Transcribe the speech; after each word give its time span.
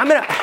I'm 0.00 0.08
gonna. 0.08 0.39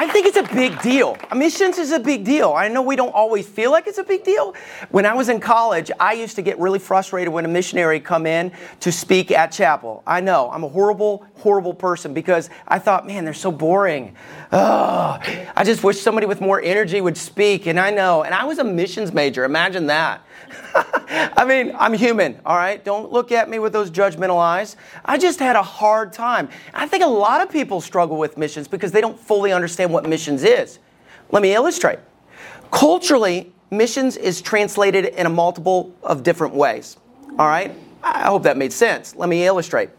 I 0.00 0.06
think 0.06 0.26
it's 0.26 0.36
a 0.36 0.54
big 0.54 0.80
deal. 0.80 1.18
Missions 1.34 1.76
is 1.76 1.90
a 1.90 1.98
big 1.98 2.24
deal. 2.24 2.52
I 2.52 2.68
know 2.68 2.82
we 2.82 2.94
don't 2.94 3.12
always 3.12 3.48
feel 3.48 3.72
like 3.72 3.88
it's 3.88 3.98
a 3.98 4.04
big 4.04 4.22
deal. 4.22 4.54
When 4.90 5.04
I 5.04 5.12
was 5.12 5.28
in 5.28 5.40
college, 5.40 5.90
I 5.98 6.12
used 6.12 6.36
to 6.36 6.42
get 6.42 6.56
really 6.60 6.78
frustrated 6.78 7.32
when 7.32 7.44
a 7.44 7.48
missionary 7.48 7.98
come 7.98 8.24
in 8.24 8.52
to 8.78 8.92
speak 8.92 9.32
at 9.32 9.50
chapel. 9.50 10.04
I 10.06 10.20
know 10.20 10.52
I'm 10.52 10.62
a 10.62 10.68
horrible, 10.68 11.26
horrible 11.38 11.74
person 11.74 12.14
because 12.14 12.48
I 12.68 12.78
thought, 12.78 13.08
man, 13.08 13.24
they're 13.24 13.34
so 13.34 13.50
boring. 13.50 14.14
Oh, 14.52 15.18
I 15.56 15.64
just 15.64 15.82
wish 15.82 16.00
somebody 16.00 16.28
with 16.28 16.40
more 16.40 16.62
energy 16.62 17.00
would 17.00 17.16
speak. 17.16 17.66
And 17.66 17.80
I 17.80 17.90
know, 17.90 18.22
and 18.22 18.32
I 18.32 18.44
was 18.44 18.58
a 18.58 18.64
missions 18.64 19.12
major. 19.12 19.42
Imagine 19.42 19.88
that. 19.88 20.22
I 21.10 21.44
mean, 21.44 21.74
I'm 21.78 21.92
human, 21.92 22.40
all 22.44 22.56
right? 22.56 22.82
Don't 22.84 23.10
look 23.12 23.32
at 23.32 23.48
me 23.48 23.58
with 23.58 23.72
those 23.72 23.90
judgmental 23.90 24.38
eyes. 24.38 24.76
I 25.04 25.18
just 25.18 25.38
had 25.38 25.56
a 25.56 25.62
hard 25.62 26.12
time. 26.12 26.48
I 26.74 26.86
think 26.86 27.02
a 27.02 27.08
lot 27.08 27.40
of 27.40 27.50
people 27.50 27.80
struggle 27.80 28.16
with 28.16 28.36
missions 28.36 28.68
because 28.68 28.92
they 28.92 29.00
don't 29.00 29.18
fully 29.18 29.52
understand 29.52 29.87
what 29.90 30.06
missions 30.06 30.44
is. 30.44 30.78
Let 31.30 31.42
me 31.42 31.54
illustrate. 31.54 31.98
Culturally, 32.70 33.52
missions 33.70 34.16
is 34.16 34.40
translated 34.40 35.06
in 35.06 35.26
a 35.26 35.30
multiple 35.30 35.94
of 36.02 36.22
different 36.22 36.54
ways, 36.54 36.96
all 37.38 37.48
right? 37.48 37.74
I 38.02 38.28
hope 38.28 38.44
that 38.44 38.56
made 38.56 38.72
sense. 38.72 39.14
Let 39.16 39.28
me 39.28 39.44
illustrate. 39.46 39.90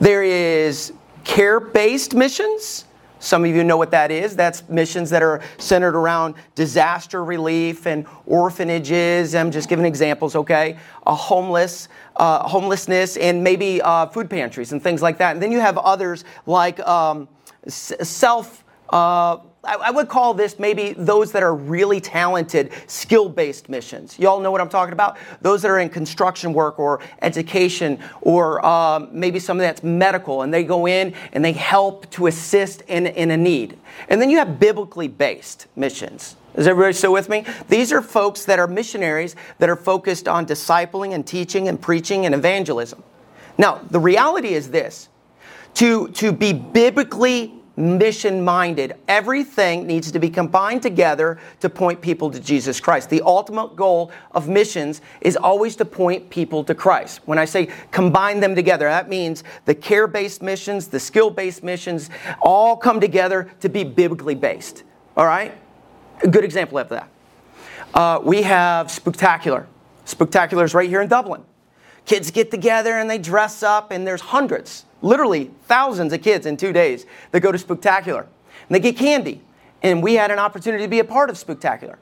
There 0.00 0.22
is 0.22 0.92
care 1.24 1.60
based 1.60 2.14
missions, 2.14 2.84
some 3.20 3.44
of 3.44 3.50
you 3.50 3.64
know 3.64 3.76
what 3.76 3.90
that 3.90 4.10
is. 4.10 4.36
That's 4.36 4.68
missions 4.68 5.10
that 5.10 5.22
are 5.22 5.42
centered 5.58 5.96
around 5.96 6.34
disaster 6.54 7.24
relief 7.24 7.86
and 7.86 8.06
orphanages. 8.26 9.34
I'm 9.34 9.50
just 9.50 9.68
giving 9.68 9.84
examples, 9.84 10.36
okay? 10.36 10.78
A 11.06 11.14
homeless, 11.14 11.88
uh, 12.16 12.46
homelessness, 12.48 13.16
and 13.16 13.42
maybe 13.42 13.82
uh, 13.82 14.06
food 14.06 14.30
pantries 14.30 14.72
and 14.72 14.82
things 14.82 15.02
like 15.02 15.18
that. 15.18 15.32
And 15.32 15.42
then 15.42 15.50
you 15.50 15.60
have 15.60 15.78
others 15.78 16.24
like 16.46 16.78
um, 16.80 17.28
self. 17.66 18.64
Uh, 18.90 19.38
I, 19.64 19.90
would 19.90 20.08
call 20.08 20.34
this 20.34 20.58
maybe 20.58 20.92
those 20.92 21.32
that 21.32 21.42
are 21.42 21.54
really 21.54 22.00
talented, 22.00 22.72
skill 22.86 23.28
based 23.28 23.68
missions. 23.68 24.18
Y'all 24.18 24.40
know 24.40 24.50
what 24.50 24.60
I'm 24.60 24.68
talking 24.68 24.92
about? 24.92 25.18
Those 25.42 25.62
that 25.62 25.70
are 25.70 25.78
in 25.78 25.90
construction 25.90 26.52
work 26.52 26.78
or 26.78 27.00
education 27.20 27.98
or 28.22 28.64
um, 28.64 29.08
maybe 29.12 29.38
something 29.38 29.62
that's 29.62 29.82
medical 29.82 30.42
and 30.42 30.54
they 30.54 30.64
go 30.64 30.86
in 30.86 31.12
and 31.32 31.44
they 31.44 31.52
help 31.52 32.08
to 32.12 32.28
assist 32.28 32.82
in, 32.82 33.08
in 33.08 33.30
a 33.30 33.36
need. 33.36 33.78
And 34.08 34.22
then 34.22 34.30
you 34.30 34.38
have 34.38 34.58
biblically 34.58 35.08
based 35.08 35.66
missions. 35.76 36.36
Is 36.54 36.66
everybody 36.66 36.94
still 36.94 37.12
with 37.12 37.28
me? 37.28 37.44
These 37.68 37.92
are 37.92 38.00
folks 38.00 38.44
that 38.46 38.58
are 38.58 38.66
missionaries 38.66 39.36
that 39.58 39.68
are 39.68 39.76
focused 39.76 40.28
on 40.28 40.46
discipling 40.46 41.14
and 41.14 41.26
teaching 41.26 41.68
and 41.68 41.80
preaching 41.80 42.26
and 42.26 42.34
evangelism. 42.34 43.02
Now, 43.58 43.80
the 43.90 44.00
reality 44.00 44.54
is 44.54 44.70
this 44.70 45.08
to, 45.74 46.08
to 46.08 46.32
be 46.32 46.52
biblically 46.52 47.57
mission 47.78 48.44
minded. 48.44 48.96
Everything 49.06 49.86
needs 49.86 50.10
to 50.10 50.18
be 50.18 50.28
combined 50.28 50.82
together 50.82 51.38
to 51.60 51.70
point 51.70 52.00
people 52.00 52.30
to 52.30 52.40
Jesus 52.40 52.80
Christ. 52.80 53.08
The 53.08 53.22
ultimate 53.22 53.76
goal 53.76 54.10
of 54.32 54.48
missions 54.48 55.00
is 55.20 55.36
always 55.36 55.76
to 55.76 55.84
point 55.84 56.28
people 56.28 56.64
to 56.64 56.74
Christ. 56.74 57.20
When 57.24 57.38
I 57.38 57.44
say 57.44 57.68
combine 57.92 58.40
them 58.40 58.54
together, 58.56 58.86
that 58.86 59.08
means 59.08 59.44
the 59.64 59.74
care 59.74 60.08
based 60.08 60.42
missions, 60.42 60.88
the 60.88 60.98
skill 60.98 61.30
based 61.30 61.62
missions, 61.62 62.10
all 62.42 62.76
come 62.76 63.00
together 63.00 63.50
to 63.60 63.68
be 63.68 63.84
biblically 63.84 64.34
based. 64.34 64.82
All 65.16 65.26
right? 65.26 65.56
A 66.22 66.28
good 66.28 66.44
example 66.44 66.78
of 66.78 66.88
that. 66.88 67.08
Uh, 67.94 68.20
we 68.22 68.42
have 68.42 68.88
Spooktacular. 68.88 69.66
Spooktacular 70.04 70.64
is 70.64 70.74
right 70.74 70.88
here 70.88 71.00
in 71.00 71.08
Dublin. 71.08 71.44
Kids 72.06 72.30
get 72.30 72.50
together 72.50 72.98
and 72.98 73.08
they 73.08 73.18
dress 73.18 73.62
up, 73.62 73.90
and 73.90 74.06
there's 74.06 74.20
hundreds 74.20 74.84
literally 75.02 75.50
thousands 75.64 76.12
of 76.12 76.22
kids 76.22 76.46
in 76.46 76.56
two 76.56 76.72
days 76.72 77.06
that 77.30 77.40
go 77.40 77.52
to 77.52 77.58
Spooktacular. 77.58 78.22
And 78.22 78.70
they 78.70 78.80
get 78.80 78.96
candy. 78.96 79.42
And 79.82 80.02
we 80.02 80.14
had 80.14 80.30
an 80.30 80.38
opportunity 80.38 80.84
to 80.84 80.88
be 80.88 80.98
a 80.98 81.04
part 81.04 81.30
of 81.30 81.36
Spooktacular. 81.36 81.96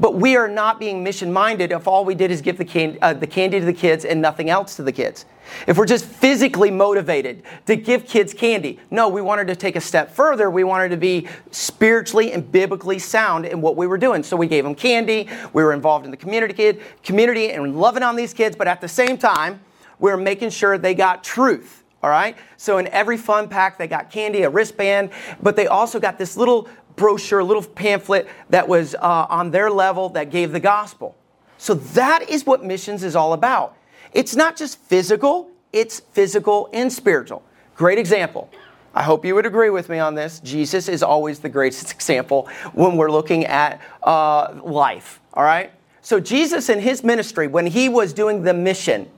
But 0.00 0.14
we 0.14 0.36
are 0.36 0.48
not 0.48 0.78
being 0.78 1.02
mission 1.02 1.32
minded 1.32 1.72
if 1.72 1.88
all 1.88 2.04
we 2.04 2.14
did 2.14 2.30
is 2.30 2.40
give 2.40 2.56
the 2.56 2.64
candy, 2.64 3.00
uh, 3.02 3.14
the 3.14 3.26
candy 3.26 3.58
to 3.58 3.66
the 3.66 3.72
kids 3.72 4.04
and 4.04 4.22
nothing 4.22 4.48
else 4.48 4.76
to 4.76 4.82
the 4.82 4.92
kids. 4.92 5.24
If 5.66 5.76
we're 5.76 5.86
just 5.86 6.04
physically 6.04 6.70
motivated 6.70 7.42
to 7.66 7.74
give 7.74 8.06
kids 8.06 8.32
candy, 8.32 8.78
no, 8.90 9.08
we 9.08 9.22
wanted 9.22 9.48
to 9.48 9.56
take 9.56 9.76
a 9.76 9.80
step 9.80 10.14
further. 10.14 10.50
We 10.50 10.62
wanted 10.62 10.90
to 10.90 10.96
be 10.96 11.26
spiritually 11.50 12.32
and 12.32 12.50
biblically 12.50 12.98
sound 12.98 13.46
in 13.46 13.60
what 13.60 13.76
we 13.76 13.86
were 13.86 13.98
doing. 13.98 14.22
So 14.22 14.36
we 14.36 14.46
gave 14.46 14.62
them 14.62 14.74
candy. 14.74 15.28
We 15.52 15.64
were 15.64 15.72
involved 15.72 16.04
in 16.04 16.10
the 16.10 16.16
community 16.16 16.54
kid, 16.54 16.80
community 17.02 17.50
and 17.50 17.78
loving 17.80 18.02
on 18.02 18.14
these 18.14 18.32
kids. 18.32 18.54
But 18.56 18.68
at 18.68 18.80
the 18.80 18.88
same 18.88 19.18
time, 19.18 19.60
we 19.98 20.10
were 20.10 20.16
making 20.16 20.50
sure 20.50 20.78
they 20.78 20.94
got 20.94 21.24
truth 21.24 21.77
all 22.02 22.10
right? 22.10 22.36
So 22.56 22.78
in 22.78 22.86
every 22.88 23.16
fun 23.16 23.48
pack, 23.48 23.78
they 23.78 23.86
got 23.86 24.10
candy, 24.10 24.42
a 24.42 24.50
wristband, 24.50 25.10
but 25.42 25.56
they 25.56 25.66
also 25.66 25.98
got 25.98 26.18
this 26.18 26.36
little 26.36 26.68
brochure, 26.96 27.42
little 27.42 27.62
pamphlet 27.62 28.28
that 28.50 28.68
was 28.68 28.94
uh, 28.94 29.26
on 29.28 29.50
their 29.50 29.70
level 29.70 30.08
that 30.10 30.30
gave 30.30 30.52
the 30.52 30.60
gospel. 30.60 31.16
So 31.56 31.74
that 31.74 32.28
is 32.28 32.46
what 32.46 32.64
missions 32.64 33.02
is 33.02 33.16
all 33.16 33.32
about. 33.32 33.76
It's 34.12 34.36
not 34.36 34.56
just 34.56 34.78
physical, 34.78 35.50
it's 35.72 36.00
physical 36.00 36.68
and 36.72 36.92
spiritual. 36.92 37.42
Great 37.74 37.98
example. 37.98 38.50
I 38.94 39.02
hope 39.02 39.24
you 39.24 39.34
would 39.34 39.46
agree 39.46 39.70
with 39.70 39.88
me 39.88 39.98
on 39.98 40.14
this. 40.14 40.40
Jesus 40.40 40.88
is 40.88 41.02
always 41.02 41.40
the 41.40 41.48
greatest 41.48 41.92
example 41.94 42.48
when 42.72 42.96
we're 42.96 43.10
looking 43.10 43.44
at 43.44 43.80
uh, 44.02 44.58
life, 44.62 45.20
all 45.34 45.44
right? 45.44 45.72
So, 46.00 46.20
Jesus 46.20 46.68
in 46.68 46.80
his 46.80 47.04
ministry, 47.04 47.48
when 47.48 47.66
he 47.66 47.88
was 47.88 48.12
doing 48.12 48.42
the 48.42 48.54
mission, 48.54 49.10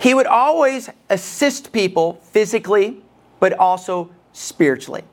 he 0.00 0.14
would 0.14 0.26
always 0.26 0.88
assist 1.10 1.72
people 1.72 2.14
physically, 2.22 3.02
but 3.38 3.52
also 3.52 4.10
spiritually. 4.32 5.04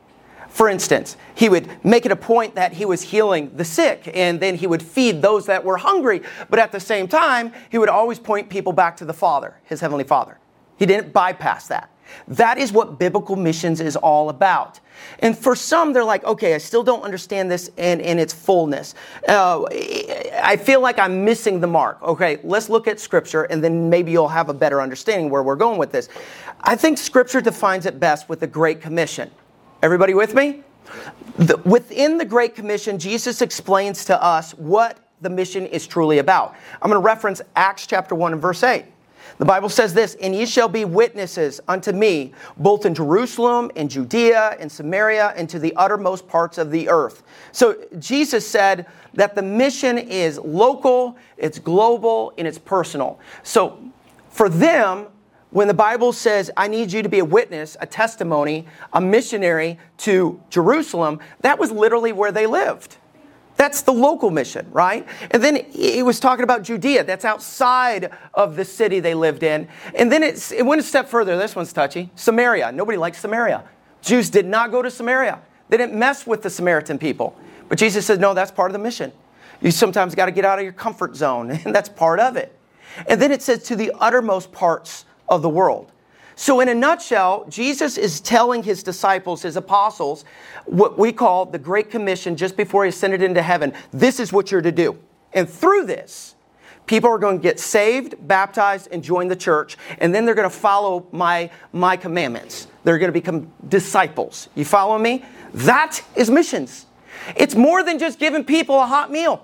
For 0.50 0.70
instance, 0.70 1.18
he 1.36 1.50
would 1.50 1.70
make 1.84 2.06
it 2.06 2.12
a 2.12 2.16
point 2.16 2.56
that 2.56 2.74
he 2.74 2.86
was 2.86 3.02
healing 3.02 3.52
the 3.56 3.66
sick, 3.66 4.10
and 4.14 4.40
then 4.40 4.56
he 4.56 4.66
would 4.66 4.82
feed 4.82 5.22
those 5.22 5.46
that 5.46 5.64
were 5.64 5.78
hungry. 5.78 6.22
But 6.50 6.60
at 6.60 6.72
the 6.72 6.80
same 6.80 7.08
time, 7.08 7.52
he 7.70 7.78
would 7.78 7.90
always 7.90 8.18
point 8.18 8.50
people 8.50 8.74
back 8.74 8.98
to 8.98 9.06
the 9.06 9.14
Father, 9.14 9.60
his 9.66 9.82
Heavenly 9.82 10.06
Father. 10.06 10.40
He 10.78 10.86
didn't 10.86 11.12
bypass 11.12 11.68
that. 11.68 11.92
That 12.28 12.58
is 12.58 12.72
what 12.72 13.00
biblical 13.00 13.36
missions 13.36 13.82
is 13.82 13.96
all 13.96 14.30
about. 14.30 14.80
And 15.20 15.38
for 15.38 15.56
some, 15.56 15.94
they're 15.94 16.04
like, 16.04 16.24
okay, 16.24 16.56
I 16.56 16.58
still 16.58 16.84
don't 16.84 17.02
understand 17.02 17.52
this 17.52 17.70
in, 17.78 18.00
in 18.02 18.20
its 18.20 18.34
fullness. 18.34 18.96
Uh, 19.28 19.66
I 20.42 20.58
feel 20.58 20.82
like 20.82 21.00
I'm 21.00 21.24
missing 21.24 21.60
the 21.60 21.68
mark. 21.68 22.02
Okay, 22.02 22.40
let's 22.44 22.70
look 22.70 22.88
at 22.88 23.00
Scripture 23.00 23.44
and 23.44 23.64
then 23.64 23.90
maybe 23.90 24.12
you'll 24.12 24.28
have 24.28 24.50
a 24.50 24.54
better 24.54 24.82
understanding 24.82 25.30
where 25.30 25.44
we're 25.44 25.56
going 25.56 25.78
with 25.78 25.92
this. 25.92 26.10
I 26.62 26.76
think 26.76 26.98
Scripture 26.98 27.42
defines 27.42 27.86
it 27.86 28.00
best 28.00 28.30
with 28.30 28.40
the 28.40 28.48
Great 28.48 28.82
Commission. 28.82 29.30
Everybody 29.82 30.14
with 30.14 30.34
me? 30.34 30.64
The, 31.38 31.58
within 31.66 32.18
the 32.18 32.26
Great 32.26 32.56
Commission, 32.56 32.98
Jesus 32.98 33.42
explains 33.42 34.06
to 34.06 34.22
us 34.24 34.54
what 34.54 35.00
the 35.22 35.30
mission 35.30 35.66
is 35.66 35.86
truly 35.88 36.20
about. 36.20 36.56
I'm 36.82 36.90
going 36.90 37.02
to 37.02 37.06
reference 37.06 37.42
Acts 37.56 37.88
chapter 37.88 38.16
1 38.16 38.34
and 38.34 38.42
verse 38.42 38.64
8. 38.64 38.86
The 39.38 39.46
Bible 39.46 39.70
says 39.70 39.94
this, 39.94 40.16
and 40.22 40.36
ye 40.36 40.46
shall 40.46 40.68
be 40.68 40.86
witnesses 40.86 41.62
unto 41.68 41.92
me, 41.92 42.34
both 42.58 42.86
in 42.86 42.96
Jerusalem, 42.96 43.72
in 43.76 43.88
Judea, 43.88 44.58
in 44.60 44.70
Samaria, 44.70 45.34
and 45.36 45.50
to 45.50 45.60
the 45.60 45.76
uttermost 45.76 46.28
parts 46.28 46.58
of 46.58 46.72
the 46.72 46.90
earth. 46.90 47.24
So 47.52 47.76
Jesus 48.00 48.48
said 48.48 48.88
that 49.14 49.36
the 49.36 49.42
mission 49.42 49.98
is 49.98 50.40
local, 50.40 51.18
it's 51.38 51.60
global, 51.60 52.34
and 52.38 52.48
it's 52.48 52.58
personal. 52.58 53.20
So 53.44 53.80
for 54.30 54.50
them, 54.50 55.08
when 55.52 55.68
the 55.68 55.74
Bible 55.74 56.12
says, 56.12 56.52
I 56.58 56.68
need 56.68 56.92
you 56.92 57.02
to 57.02 57.10
be 57.10 57.20
a 57.20 57.26
witness, 57.26 57.78
a 57.80 57.86
testimony, 57.86 58.68
a 58.94 59.00
missionary 59.00 59.80
to 60.00 60.42
Jerusalem, 60.50 61.20
that 61.42 61.58
was 61.58 61.72
literally 61.72 62.12
where 62.12 62.32
they 62.32 62.46
lived. 62.46 62.98
That's 63.58 63.82
the 63.82 63.92
local 63.92 64.30
mission, 64.30 64.68
right? 64.72 65.06
And 65.32 65.44
then 65.44 65.66
he 65.72 66.04
was 66.04 66.20
talking 66.20 66.44
about 66.44 66.62
Judea. 66.62 67.04
That's 67.04 67.26
outside 67.26 68.12
of 68.36 68.56
the 68.56 68.64
city 68.64 69.00
they 69.00 69.16
lived 69.16 69.42
in. 69.42 69.68
And 69.96 70.12
then 70.12 70.22
it 70.22 70.66
went 70.66 70.80
a 70.80 70.84
step 70.84 71.10
further. 71.10 71.36
This 71.38 71.56
one's 71.56 71.74
touchy. 71.74 72.12
Samaria. 72.16 72.72
Nobody 72.72 73.00
likes 73.00 73.20
Samaria. 73.20 73.64
Jews 74.02 74.30
did 74.30 74.46
not 74.46 74.72
go 74.72 74.84
to 74.84 74.92
Samaria. 74.92 75.42
They 75.70 75.78
didn't 75.78 75.98
mess 75.98 76.28
with 76.28 76.44
the 76.44 76.50
Samaritan 76.52 77.00
people. 77.00 77.36
But 77.68 77.80
Jesus 77.80 78.06
said, 78.06 78.22
no, 78.22 78.34
that's 78.34 78.52
part 78.52 78.70
of 78.70 78.74
the 78.74 78.80
mission. 78.80 79.12
You 79.60 79.72
sometimes 79.72 80.14
got 80.16 80.28
to 80.28 80.32
get 80.32 80.46
out 80.46 80.60
of 80.60 80.64
your 80.64 80.74
comfort 80.74 81.16
zone, 81.16 81.52
and 81.66 81.74
that's 81.74 81.90
part 81.90 82.20
of 82.20 82.38
it. 82.38 82.58
And 83.08 83.22
then 83.22 83.32
it 83.32 83.42
says 83.42 83.64
to 83.64 83.76
the 83.76 83.92
uttermost 84.00 84.52
parts 84.52 85.06
of 85.28 85.42
the 85.42 85.50
world. 85.50 85.92
So, 86.40 86.60
in 86.60 86.70
a 86.70 86.76
nutshell, 86.76 87.46
Jesus 87.50 87.98
is 87.98 88.22
telling 88.22 88.62
his 88.62 88.84
disciples, 88.84 89.42
his 89.42 89.56
apostles, 89.56 90.24
what 90.68 90.96
we 90.96 91.12
call 91.12 91.48
the 91.48 91.58
Great 91.58 91.90
Commission 91.90 92.36
just 92.36 92.56
before 92.56 92.84
he 92.84 92.90
ascended 92.90 93.24
into 93.24 93.42
heaven. 93.42 93.74
This 93.90 94.20
is 94.20 94.32
what 94.32 94.52
you're 94.52 94.62
to 94.62 94.72
do. 94.72 95.00
And 95.34 95.50
through 95.50 95.86
this, 95.86 96.36
people 96.86 97.10
are 97.10 97.18
going 97.18 97.40
to 97.40 97.42
get 97.42 97.60
saved, 97.60 98.28
baptized, 98.28 98.88
and 98.92 99.04
join 99.04 99.30
the 99.30 99.36
church. 99.36 99.78
And 99.98 100.14
then 100.14 100.26
they're 100.26 100.36
going 100.36 100.48
to 100.48 100.56
follow 100.56 101.08
my, 101.12 101.50
my 101.74 101.98
commandments. 101.98 102.68
They're 102.84 103.00
going 103.00 103.10
to 103.10 103.20
become 103.20 103.52
disciples. 103.68 104.48
You 104.54 104.64
follow 104.64 105.00
me? 105.00 105.26
That 105.56 106.04
is 106.16 106.30
missions. 106.30 106.86
It's 107.36 107.56
more 107.56 107.82
than 107.82 107.98
just 107.98 108.20
giving 108.20 108.44
people 108.44 108.80
a 108.80 108.86
hot 108.86 109.12
meal. 109.12 109.44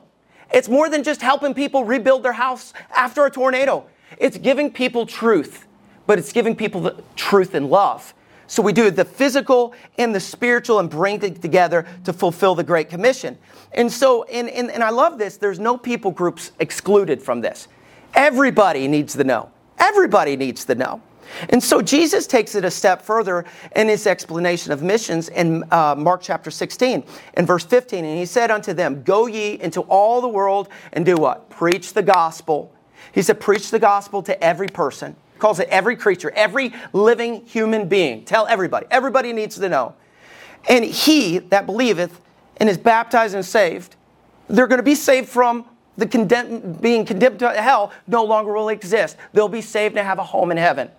It's 0.54 0.70
more 0.70 0.90
than 0.90 1.02
just 1.02 1.24
helping 1.24 1.56
people 1.56 1.86
rebuild 1.86 2.22
their 2.22 2.34
house 2.34 2.72
after 2.96 3.26
a 3.26 3.32
tornado. 3.32 3.88
It's 4.20 4.38
giving 4.38 4.72
people 4.72 5.08
truth 5.08 5.66
but 6.06 6.20
it's 6.20 6.32
giving 6.32 6.56
people 6.56 6.82
the 6.82 6.96
truth 7.16 7.54
and 7.54 7.70
love. 7.70 8.14
So 8.48 8.62
we 8.62 8.74
do 8.74 8.92
the 8.92 9.06
physical 9.06 9.74
and 9.98 10.14
the 10.14 10.20
spiritual 10.20 10.80
and 10.80 10.90
bring 10.90 11.22
it 11.24 11.42
together 11.42 11.88
to 12.04 12.14
fulfill 12.14 12.56
the 12.56 12.64
Great 12.64 12.90
Commission. 12.90 13.38
And 13.72 13.92
so, 13.92 14.24
and, 14.26 14.50
and, 14.50 14.70
and 14.70 14.84
I 14.84 14.90
love 14.90 15.18
this, 15.18 15.38
there's 15.38 15.60
no 15.60 15.78
people 15.78 16.12
groups 16.12 16.52
excluded 16.60 17.22
from 17.22 17.42
this. 17.42 17.68
Everybody 18.14 18.88
needs 18.88 19.14
to 19.14 19.24
know. 19.24 19.50
Everybody 19.80 20.36
needs 20.36 20.66
to 20.66 20.76
know. 20.76 21.02
And 21.50 21.64
so 21.64 21.82
Jesus 21.82 22.28
takes 22.28 22.54
it 22.54 22.64
a 22.64 22.70
step 22.70 23.02
further 23.02 23.46
in 23.76 23.88
his 23.88 24.06
explanation 24.06 24.72
of 24.72 24.84
missions 24.84 25.30
in 25.30 25.64
uh, 25.72 25.96
Mark 25.98 26.22
chapter 26.22 26.52
16 26.52 27.04
and 27.34 27.48
verse 27.48 27.66
15. 27.66 28.06
And 28.06 28.20
he 28.20 28.26
said 28.26 28.52
unto 28.52 28.74
them, 28.74 29.04
Go 29.04 29.26
ye 29.26 29.60
into 29.60 29.82
all 29.82 30.22
the 30.22 30.28
world 30.28 30.70
and 30.92 31.06
do 31.06 31.16
what? 31.16 31.50
Preach 31.50 31.94
the 31.94 32.04
gospel. 32.04 32.72
He 33.14 33.22
said, 33.22 33.40
Preach 33.40 33.72
the 33.72 33.80
gospel 33.80 34.22
to 34.24 34.44
every 34.44 34.68
person 34.68 35.16
calls 35.44 35.60
it 35.60 35.68
every 35.68 35.98
creature, 35.98 36.32
every 36.38 36.72
living 36.94 37.46
human 37.46 37.90
being. 37.90 38.24
Tell 38.24 38.48
everybody. 38.48 38.88
Everybody 38.90 39.34
needs 39.34 39.58
to 39.60 39.68
know. 39.68 39.94
And 40.70 40.86
he 40.86 41.40
that 41.40 41.66
believeth 41.66 42.22
and 42.56 42.70
is 42.70 42.78
baptized 42.78 43.36
and 43.36 43.46
saved, 43.46 43.98
they're 44.48 44.68
going 44.68 44.80
to 44.80 44.84
be 44.84 44.96
saved 44.96 45.28
from 45.28 45.66
the 45.98 46.08
condemn, 46.08 46.72
being 46.72 47.04
condemned 47.04 47.40
to 47.40 47.50
hell 47.50 47.92
no 48.08 48.24
longer 48.24 48.54
will 48.54 48.70
exist. 48.70 49.18
They'll 49.34 49.50
be 49.50 49.60
saved 49.60 49.98
and 49.98 50.08
have 50.08 50.18
a 50.18 50.24
home 50.24 50.50
in 50.50 50.56
heaven. 50.56 50.90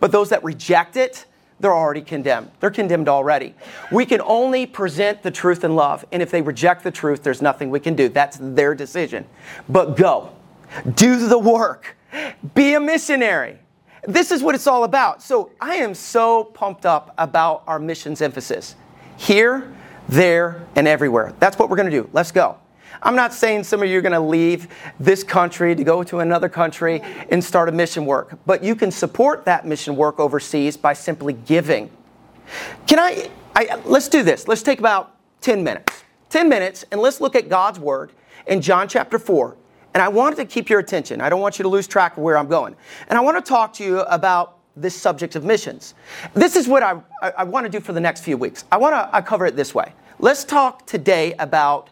But 0.00 0.10
those 0.10 0.28
that 0.30 0.42
reject 0.42 0.96
it, 0.96 1.26
they're 1.60 1.72
already 1.72 2.02
condemned. 2.02 2.50
They're 2.58 2.72
condemned 2.72 3.08
already. 3.08 3.54
We 3.92 4.06
can 4.06 4.20
only 4.22 4.66
present 4.66 5.22
the 5.22 5.30
truth 5.30 5.62
in 5.62 5.76
love. 5.76 6.04
And 6.10 6.20
if 6.20 6.32
they 6.32 6.42
reject 6.42 6.82
the 6.82 6.90
truth, 6.90 7.22
there's 7.22 7.40
nothing 7.40 7.70
we 7.70 7.78
can 7.78 7.94
do. 7.94 8.08
That's 8.08 8.38
their 8.40 8.74
decision. 8.74 9.24
But 9.68 9.96
go, 9.96 10.34
do 10.96 11.28
the 11.28 11.38
work, 11.38 11.96
be 12.56 12.74
a 12.74 12.80
missionary. 12.80 13.60
This 14.06 14.30
is 14.30 14.42
what 14.42 14.54
it's 14.54 14.66
all 14.66 14.84
about. 14.84 15.22
So 15.22 15.50
I 15.60 15.76
am 15.76 15.94
so 15.94 16.44
pumped 16.44 16.86
up 16.86 17.14
about 17.18 17.62
our 17.66 17.78
missions 17.78 18.20
emphasis 18.20 18.76
here, 19.16 19.72
there, 20.08 20.66
and 20.76 20.86
everywhere. 20.86 21.34
That's 21.38 21.58
what 21.58 21.70
we're 21.70 21.76
going 21.76 21.90
to 21.90 22.02
do. 22.02 22.08
Let's 22.12 22.32
go. 22.32 22.58
I'm 23.02 23.16
not 23.16 23.34
saying 23.34 23.64
some 23.64 23.82
of 23.82 23.88
you 23.88 23.98
are 23.98 24.02
going 24.02 24.12
to 24.12 24.20
leave 24.20 24.68
this 25.00 25.24
country 25.24 25.74
to 25.74 25.84
go 25.84 26.02
to 26.04 26.20
another 26.20 26.48
country 26.48 27.00
and 27.30 27.42
start 27.42 27.68
a 27.68 27.72
mission 27.72 28.06
work, 28.06 28.38
but 28.46 28.62
you 28.62 28.74
can 28.74 28.90
support 28.90 29.44
that 29.46 29.66
mission 29.66 29.96
work 29.96 30.18
overseas 30.18 30.76
by 30.76 30.92
simply 30.92 31.32
giving. 31.32 31.90
Can 32.86 32.98
I, 32.98 33.30
I 33.54 33.80
let's 33.84 34.08
do 34.08 34.22
this. 34.22 34.46
Let's 34.48 34.62
take 34.62 34.78
about 34.78 35.16
10 35.40 35.64
minutes. 35.64 36.04
10 36.30 36.48
minutes 36.48 36.84
and 36.90 37.00
let's 37.00 37.20
look 37.20 37.36
at 37.36 37.48
God's 37.48 37.78
word 37.78 38.12
in 38.46 38.60
John 38.60 38.88
chapter 38.88 39.18
4 39.18 39.56
and 39.94 40.02
I 40.02 40.08
wanted 40.08 40.36
to 40.36 40.44
keep 40.44 40.68
your 40.68 40.80
attention. 40.80 41.20
I 41.20 41.28
don't 41.28 41.40
want 41.40 41.58
you 41.58 41.62
to 41.62 41.68
lose 41.68 41.86
track 41.86 42.16
of 42.16 42.22
where 42.22 42.36
I'm 42.36 42.48
going. 42.48 42.76
And 43.08 43.16
I 43.16 43.22
want 43.22 43.42
to 43.42 43.48
talk 43.48 43.72
to 43.74 43.84
you 43.84 44.00
about 44.00 44.58
this 44.76 44.94
subject 44.94 45.36
of 45.36 45.44
missions. 45.44 45.94
This 46.34 46.56
is 46.56 46.66
what 46.66 46.82
I, 46.82 47.00
I, 47.22 47.30
I 47.38 47.44
want 47.44 47.64
to 47.64 47.70
do 47.70 47.80
for 47.80 47.92
the 47.92 48.00
next 48.00 48.22
few 48.22 48.36
weeks. 48.36 48.64
I 48.72 48.76
want 48.76 48.94
to 48.94 49.16
I 49.16 49.20
cover 49.20 49.46
it 49.46 49.54
this 49.54 49.72
way. 49.72 49.92
Let's 50.18 50.44
talk 50.44 50.84
today 50.86 51.34
about, 51.38 51.90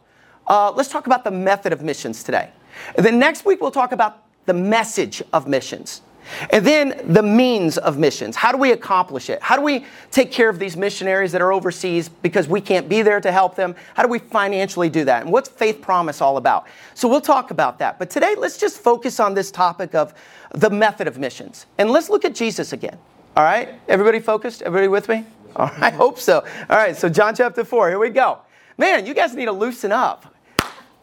uh, 0.48 0.72
let's 0.72 0.88
talk 0.88 1.06
about 1.06 1.22
the 1.22 1.30
method 1.30 1.72
of 1.72 1.82
missions 1.82 2.24
today. 2.24 2.50
And 2.96 3.06
then 3.06 3.18
next 3.20 3.44
week 3.44 3.60
we'll 3.60 3.70
talk 3.70 3.92
about 3.92 4.24
the 4.46 4.54
message 4.54 5.22
of 5.32 5.46
missions. 5.46 6.02
And 6.50 6.66
then 6.66 7.00
the 7.04 7.22
means 7.22 7.78
of 7.78 7.98
missions. 7.98 8.36
How 8.36 8.52
do 8.52 8.58
we 8.58 8.72
accomplish 8.72 9.30
it? 9.30 9.42
How 9.42 9.56
do 9.56 9.62
we 9.62 9.84
take 10.10 10.32
care 10.32 10.48
of 10.48 10.58
these 10.58 10.76
missionaries 10.76 11.32
that 11.32 11.42
are 11.42 11.52
overseas 11.52 12.08
because 12.08 12.48
we 12.48 12.60
can't 12.60 12.88
be 12.88 13.02
there 13.02 13.20
to 13.20 13.32
help 13.32 13.54
them? 13.54 13.74
How 13.94 14.02
do 14.02 14.08
we 14.08 14.18
financially 14.18 14.88
do 14.88 15.04
that? 15.04 15.22
And 15.22 15.32
what's 15.32 15.48
Faith 15.48 15.80
Promise 15.80 16.20
all 16.20 16.36
about? 16.36 16.66
So 16.94 17.08
we'll 17.08 17.20
talk 17.20 17.50
about 17.50 17.78
that. 17.78 17.98
But 17.98 18.10
today, 18.10 18.34
let's 18.36 18.58
just 18.58 18.78
focus 18.78 19.20
on 19.20 19.34
this 19.34 19.50
topic 19.50 19.94
of 19.94 20.14
the 20.54 20.70
method 20.70 21.08
of 21.08 21.18
missions. 21.18 21.66
And 21.78 21.90
let's 21.90 22.08
look 22.08 22.24
at 22.24 22.34
Jesus 22.34 22.72
again. 22.72 22.98
All 23.36 23.44
right? 23.44 23.70
Everybody 23.88 24.20
focused? 24.20 24.62
Everybody 24.62 24.88
with 24.88 25.08
me? 25.08 25.24
All 25.56 25.66
right, 25.66 25.82
I 25.82 25.90
hope 25.90 26.18
so. 26.18 26.40
All 26.70 26.76
right, 26.76 26.96
so 26.96 27.08
John 27.08 27.34
chapter 27.34 27.64
4, 27.64 27.90
here 27.90 27.98
we 27.98 28.10
go. 28.10 28.38
Man, 28.78 29.04
you 29.04 29.14
guys 29.14 29.34
need 29.34 29.46
to 29.46 29.52
loosen 29.52 29.92
up. 29.92 30.31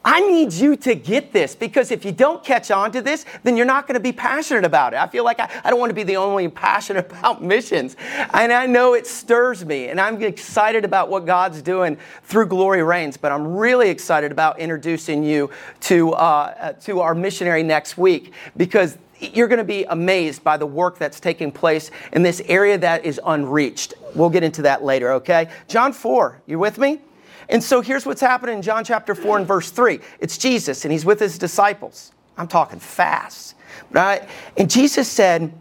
I 0.04 0.22
need 0.22 0.54
you 0.54 0.78
to 0.78 0.96
get 0.96 1.34
this 1.34 1.56
because 1.56 1.92
if 1.92 2.06
you 2.06 2.14
don't 2.14 2.42
catch 2.42 2.72
on 2.72 2.92
to 2.94 3.02
this, 3.02 3.26
then 3.44 3.58
you're 3.58 3.66
not 3.66 3.86
going 3.86 3.96
to 3.96 4.00
be 4.00 4.14
passionate 4.14 4.64
about 4.64 4.94
it. 4.94 4.98
I 4.98 5.08
feel 5.08 5.26
like 5.26 5.42
I, 5.42 5.50
I, 5.64 5.70
don't 5.70 5.80
want 5.80 5.90
to 5.90 5.96
be 5.96 6.04
the 6.04 6.16
only 6.16 6.48
passionate 6.48 7.12
about 7.12 7.44
missions. 7.44 7.98
And 8.34 8.54
I 8.54 8.66
know 8.66 8.94
it 8.94 9.06
stirs 9.06 9.66
me, 9.66 9.90
and 9.90 10.00
I'm 10.00 10.22
excited 10.24 10.86
about 10.86 11.10
what 11.10 11.26
God's 11.26 11.62
doing 11.62 11.98
through 12.24 12.46
Glory 12.48 12.82
Reigns, 12.82 13.18
but 13.18 13.34
I'm 13.34 13.58
really 13.58 13.90
excited 13.90 14.32
about 14.32 14.58
introducing 14.60 15.22
you 15.22 15.50
to, 15.82 16.14
uh, 16.14 16.74
to 16.74 17.02
our 17.02 17.14
missionary 17.14 17.64
next 17.64 17.98
week 17.98 18.32
because 18.56 18.98
you're 19.20 19.50
going 19.50 19.58
to 19.58 19.66
be 19.66 19.84
amazed 19.84 20.46
by 20.46 20.56
the 20.56 20.66
work 20.66 20.98
that's 20.98 21.20
taking 21.20 21.52
place 21.52 21.92
in 22.14 22.24
this 22.24 22.42
area 22.46 22.78
that 22.78 23.04
is 23.04 23.20
unreached. 23.26 23.94
We'll 24.16 24.30
get 24.30 24.44
into 24.44 24.62
that 24.62 24.82
later, 24.82 25.12
okay? 25.14 25.50
John 25.68 25.92
4, 25.92 26.42
you 26.48 26.58
with 26.58 26.78
me? 26.78 27.02
And 27.50 27.64
so 27.64 27.82
here's 27.82 28.06
what's 28.06 28.22
happening 28.22 28.58
in 28.58 28.62
John 28.62 28.84
chapter 28.84 29.16
4 29.16 29.40
and 29.40 29.48
verse 29.48 29.72
3. 29.72 30.00
It's 30.20 30.38
Jesus, 30.38 30.86
and 30.86 30.92
he's 30.92 31.04
with 31.04 31.20
his 31.20 31.38
disciples. 31.38 32.12
I'm 32.38 32.48
talking 32.48 32.80
fast. 32.80 33.56
Right? 33.92 34.28
And 34.56 34.70
Jesus 34.70 35.08
said, 35.08 35.52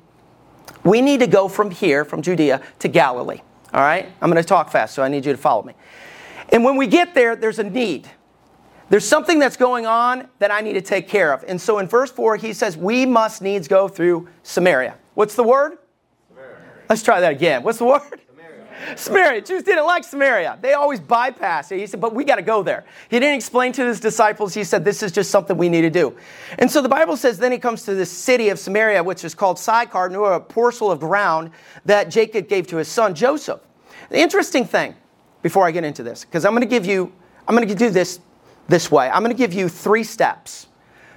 We 0.84 1.00
need 1.00 1.20
to 1.20 1.26
go 1.26 1.48
from 1.48 1.70
here, 1.70 2.04
from 2.04 2.20
Judea, 2.20 2.62
to 2.80 2.88
Galilee. 2.88 3.40
All 3.72 3.80
right? 3.80 4.06
I'm 4.20 4.30
going 4.30 4.42
to 4.42 4.46
talk 4.46 4.70
fast, 4.70 4.94
so 4.94 5.02
I 5.02 5.08
need 5.08 5.24
you 5.24 5.32
to 5.32 5.38
follow 5.38 5.62
me. 5.62 5.74
And 6.50 6.62
when 6.62 6.76
we 6.76 6.86
get 6.86 7.14
there, 7.14 7.36
there's 7.36 7.58
a 7.58 7.64
need. 7.64 8.08
There's 8.90 9.06
something 9.06 9.38
that's 9.38 9.56
going 9.56 9.86
on 9.86 10.28
that 10.38 10.50
I 10.50 10.60
need 10.60 10.74
to 10.74 10.80
take 10.80 11.08
care 11.08 11.32
of. 11.32 11.44
And 11.46 11.60
so 11.60 11.78
in 11.78 11.88
verse 11.88 12.10
4, 12.10 12.36
he 12.36 12.52
says, 12.52 12.76
We 12.76 13.06
must 13.06 13.42
needs 13.42 13.66
go 13.66 13.88
through 13.88 14.28
Samaria. 14.42 14.96
What's 15.14 15.34
the 15.34 15.42
word? 15.42 15.78
Samaria. 16.28 16.56
Let's 16.88 17.02
try 17.02 17.20
that 17.20 17.32
again. 17.32 17.62
What's 17.62 17.78
the 17.78 17.84
word? 17.86 18.20
Samaria. 18.96 19.40
Jews 19.42 19.62
didn't 19.62 19.86
like 19.86 20.04
Samaria. 20.04 20.58
They 20.60 20.74
always 20.74 21.00
bypassed 21.00 21.72
it. 21.72 21.78
He 21.78 21.86
said, 21.86 22.00
but 22.00 22.14
we 22.14 22.24
got 22.24 22.36
to 22.36 22.42
go 22.42 22.62
there. 22.62 22.84
He 23.08 23.18
didn't 23.18 23.36
explain 23.36 23.72
to 23.72 23.84
his 23.84 24.00
disciples. 24.00 24.54
He 24.54 24.64
said, 24.64 24.84
this 24.84 25.02
is 25.02 25.12
just 25.12 25.30
something 25.30 25.56
we 25.56 25.68
need 25.68 25.82
to 25.82 25.90
do. 25.90 26.16
And 26.58 26.70
so 26.70 26.80
the 26.80 26.88
Bible 26.88 27.16
says, 27.16 27.38
then 27.38 27.52
he 27.52 27.58
comes 27.58 27.84
to 27.84 27.94
this 27.94 28.10
city 28.10 28.48
of 28.48 28.58
Samaria, 28.58 29.02
which 29.02 29.24
is 29.24 29.34
called 29.34 29.58
Sychar, 29.58 30.08
near 30.08 30.32
a 30.32 30.40
parcel 30.40 30.90
of 30.90 31.00
ground 31.00 31.50
that 31.84 32.10
Jacob 32.10 32.48
gave 32.48 32.66
to 32.68 32.76
his 32.76 32.88
son 32.88 33.14
Joseph. 33.14 33.60
The 34.10 34.18
interesting 34.18 34.64
thing, 34.64 34.94
before 35.42 35.66
I 35.66 35.70
get 35.70 35.84
into 35.84 36.02
this, 36.02 36.24
because 36.24 36.44
I'm 36.44 36.52
going 36.52 36.62
to 36.62 36.68
give 36.68 36.86
you, 36.86 37.12
I'm 37.46 37.54
going 37.54 37.68
to 37.68 37.74
do 37.74 37.90
this 37.90 38.20
this 38.68 38.90
way. 38.90 39.08
I'm 39.08 39.22
going 39.22 39.34
to 39.34 39.38
give 39.38 39.52
you 39.52 39.68
three 39.68 40.04
steps 40.04 40.66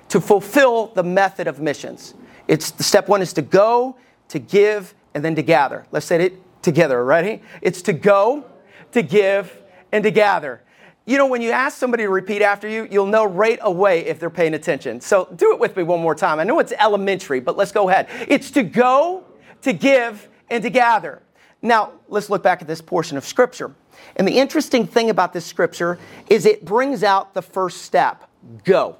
to 0.10 0.20
fulfill 0.20 0.88
the 0.88 1.04
method 1.04 1.48
of 1.48 1.60
missions. 1.60 2.14
It's 2.48 2.86
step 2.86 3.08
one 3.08 3.22
is 3.22 3.34
to 3.34 3.42
go, 3.42 3.96
to 4.30 4.40
give, 4.40 4.94
and 5.14 5.24
then 5.24 5.36
to 5.36 5.44
gather. 5.44 5.86
Let's 5.92 6.06
say 6.06 6.24
it 6.24 6.42
together. 6.62 7.04
Ready? 7.04 7.42
It's 7.62 7.82
to 7.84 7.94
go, 7.94 8.46
to 8.92 9.02
give, 9.02 9.62
and 9.92 10.04
to 10.04 10.12
gather. 10.12 10.62
You 11.06 11.18
know, 11.18 11.26
when 11.26 11.42
you 11.42 11.52
ask 11.52 11.78
somebody 11.78 12.04
to 12.04 12.10
repeat 12.10 12.42
after 12.42 12.68
you, 12.68 12.88
you'll 12.90 13.08
know 13.08 13.26
right 13.26 13.60
away 13.62 14.06
if 14.06 14.20
they're 14.20 14.30
paying 14.30 14.54
attention. 14.54 15.02
So 15.02 15.28
do 15.36 15.52
it 15.54 15.60
with 15.60 15.76
me 15.76 15.84
one 15.84 16.00
more 16.00 16.16
time. 16.16 16.40
I 16.40 16.44
know 16.44 16.60
it's 16.60 16.74
elementary, 16.80 17.40
but 17.40 17.58
let's 17.58 17.72
go 17.72 17.90
ahead. 17.90 18.08
It's 18.28 18.52
to 18.52 18.64
go, 18.64 19.26
to 19.64 19.74
give, 19.74 20.30
and 20.50 20.62
to 20.64 20.70
gather. 20.70 21.22
Now, 21.62 21.94
let's 22.08 22.30
look 22.30 22.44
back 22.44 22.62
at 22.62 22.68
this 22.68 22.82
portion 22.82 23.18
of 23.18 23.26
Scripture. 23.26 23.74
And 24.16 24.28
the 24.28 24.38
interesting 24.38 24.86
thing 24.86 25.10
about 25.10 25.34
this 25.34 25.46
Scripture 25.46 25.98
is 26.30 26.46
it 26.46 26.66
brings 26.66 27.04
out 27.04 27.34
the 27.34 27.42
first 27.42 27.82
step 27.82 28.30
go. 28.64 28.98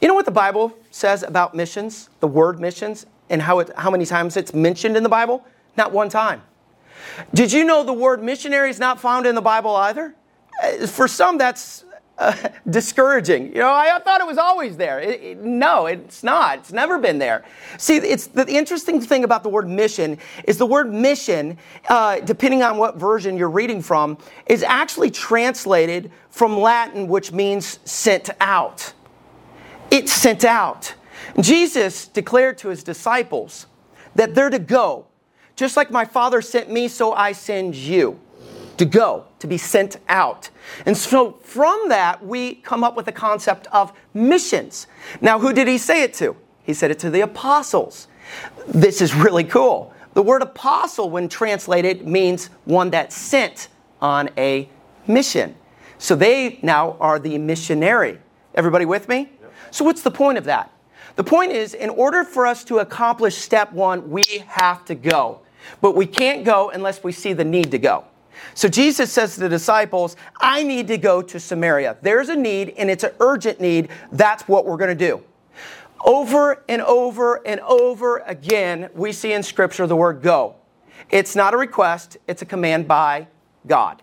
You 0.00 0.08
know 0.08 0.14
what 0.14 0.24
the 0.24 0.30
Bible 0.30 0.76
says 0.90 1.22
about 1.22 1.54
missions, 1.54 2.10
the 2.20 2.28
word 2.28 2.60
missions, 2.60 3.06
and 3.30 3.40
how, 3.42 3.60
it, 3.60 3.70
how 3.76 3.90
many 3.90 4.04
times 4.06 4.36
it's 4.36 4.54
mentioned 4.54 4.96
in 4.96 5.02
the 5.02 5.08
Bible? 5.08 5.44
Not 5.76 5.92
one 5.92 6.08
time. 6.08 6.42
Did 7.34 7.52
you 7.52 7.64
know 7.64 7.84
the 7.84 7.92
word 7.92 8.22
missionary 8.22 8.70
is 8.70 8.78
not 8.78 9.00
found 9.00 9.26
in 9.26 9.34
the 9.34 9.42
Bible 9.42 9.74
either? 9.76 10.14
Uh, 10.62 10.86
for 10.86 11.06
some, 11.06 11.38
that's 11.38 11.84
uh, 12.18 12.34
discouraging. 12.70 13.48
You 13.48 13.60
know, 13.60 13.68
I, 13.68 13.96
I, 13.96 13.98
thought 14.00 14.20
it 14.20 14.26
was 14.26 14.38
always 14.38 14.76
there. 14.76 15.00
It, 15.00 15.22
it, 15.22 15.38
no, 15.38 15.86
it's 15.86 16.22
not. 16.22 16.58
It's 16.58 16.72
never 16.72 16.98
been 16.98 17.18
there. 17.18 17.44
See, 17.78 17.96
it's 17.96 18.26
the, 18.26 18.44
the 18.44 18.56
interesting 18.56 19.00
thing 19.00 19.24
about 19.24 19.42
the 19.42 19.48
word 19.48 19.68
mission 19.68 20.18
is 20.44 20.58
the 20.58 20.66
word 20.66 20.92
mission, 20.92 21.58
uh, 21.88 22.20
depending 22.20 22.62
on 22.62 22.76
what 22.76 22.96
version 22.96 23.36
you're 23.36 23.50
reading 23.50 23.82
from, 23.82 24.18
is 24.46 24.62
actually 24.62 25.10
translated 25.10 26.10
from 26.30 26.58
Latin, 26.58 27.08
which 27.08 27.32
means 27.32 27.78
sent 27.84 28.30
out. 28.40 28.92
It's 29.90 30.12
sent 30.12 30.44
out. 30.44 30.94
Jesus 31.40 32.08
declared 32.08 32.58
to 32.58 32.68
his 32.68 32.82
disciples 32.82 33.66
that 34.14 34.34
they're 34.34 34.50
to 34.50 34.58
go 34.58 35.06
just 35.58 35.76
like 35.76 35.90
my 35.90 36.04
Father 36.04 36.40
sent 36.40 36.70
me, 36.70 36.86
so 36.86 37.12
I 37.12 37.32
send 37.32 37.74
you 37.74 38.20
to 38.76 38.84
go, 38.84 39.24
to 39.40 39.48
be 39.48 39.58
sent 39.58 39.96
out. 40.08 40.50
And 40.86 40.96
so 40.96 41.32
from 41.42 41.88
that, 41.88 42.24
we 42.24 42.54
come 42.54 42.84
up 42.84 42.94
with 42.94 43.06
the 43.06 43.12
concept 43.12 43.66
of 43.72 43.92
missions. 44.14 44.86
Now, 45.20 45.40
who 45.40 45.52
did 45.52 45.66
he 45.66 45.76
say 45.76 46.04
it 46.04 46.14
to? 46.14 46.36
He 46.62 46.74
said 46.74 46.92
it 46.92 47.00
to 47.00 47.10
the 47.10 47.22
apostles. 47.22 48.06
This 48.68 49.00
is 49.00 49.12
really 49.12 49.42
cool. 49.42 49.92
The 50.14 50.22
word 50.22 50.42
apostle, 50.42 51.10
when 51.10 51.28
translated, 51.28 52.06
means 52.06 52.50
one 52.64 52.90
that 52.90 53.12
sent 53.12 53.66
on 54.00 54.30
a 54.38 54.68
mission. 55.08 55.56
So 55.98 56.14
they 56.14 56.60
now 56.62 56.96
are 57.00 57.18
the 57.18 57.36
missionary. 57.36 58.20
Everybody 58.54 58.84
with 58.84 59.08
me? 59.08 59.32
Yep. 59.40 59.52
So, 59.72 59.84
what's 59.84 60.02
the 60.02 60.10
point 60.10 60.38
of 60.38 60.44
that? 60.44 60.72
The 61.16 61.24
point 61.24 61.50
is, 61.50 61.74
in 61.74 61.90
order 61.90 62.22
for 62.22 62.46
us 62.46 62.62
to 62.64 62.78
accomplish 62.78 63.36
step 63.36 63.72
one, 63.72 64.08
we 64.08 64.22
have 64.46 64.84
to 64.84 64.94
go. 64.94 65.40
But 65.80 65.94
we 65.94 66.06
can't 66.06 66.44
go 66.44 66.70
unless 66.70 67.02
we 67.02 67.12
see 67.12 67.32
the 67.32 67.44
need 67.44 67.70
to 67.70 67.78
go. 67.78 68.04
So 68.54 68.68
Jesus 68.68 69.12
says 69.12 69.34
to 69.34 69.40
the 69.40 69.48
disciples, 69.48 70.16
I 70.40 70.62
need 70.62 70.88
to 70.88 70.98
go 70.98 71.22
to 71.22 71.40
Samaria. 71.40 71.96
There's 72.02 72.28
a 72.28 72.36
need, 72.36 72.74
and 72.76 72.90
it's 72.90 73.04
an 73.04 73.12
urgent 73.20 73.60
need. 73.60 73.88
That's 74.12 74.46
what 74.48 74.66
we're 74.66 74.76
going 74.76 74.96
to 74.96 75.06
do. 75.06 75.22
Over 76.04 76.62
and 76.68 76.82
over 76.82 77.46
and 77.46 77.60
over 77.60 78.18
again, 78.18 78.90
we 78.94 79.12
see 79.12 79.32
in 79.32 79.42
Scripture 79.42 79.86
the 79.86 79.96
word 79.96 80.22
go. 80.22 80.56
It's 81.10 81.34
not 81.34 81.54
a 81.54 81.56
request, 81.56 82.18
it's 82.26 82.42
a 82.42 82.46
command 82.46 82.86
by 82.86 83.28
God. 83.66 84.02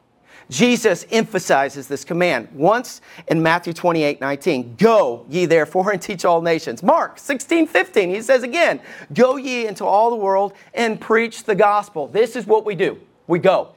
Jesus 0.50 1.06
emphasizes 1.12 1.88
this 1.88 2.04
command 2.04 2.48
once 2.54 3.02
in 3.28 3.42
Matthew 3.42 3.74
28 3.74 4.22
19. 4.22 4.76
Go 4.76 5.26
ye 5.30 5.46
therefore 5.46 5.92
and 5.92 6.02
teach 6.02 6.26
all 6.26 6.42
nations. 6.42 6.84
Mark 6.84 7.18
16 7.18 7.68
15, 7.68 8.10
he 8.10 8.22
says 8.22 8.44
again, 8.44 8.80
Go 9.14 9.38
ye 9.38 9.68
into 9.68 9.86
all 9.86 10.10
the 10.10 10.16
world 10.16 10.54
and 10.74 11.00
preach 11.00 11.44
the 11.44 11.56
gospel. 11.56 12.08
This 12.08 12.36
is 12.36 12.46
what 12.46 12.66
we 12.66 12.76
do. 12.76 13.00
We 13.28 13.40
go. 13.40 13.74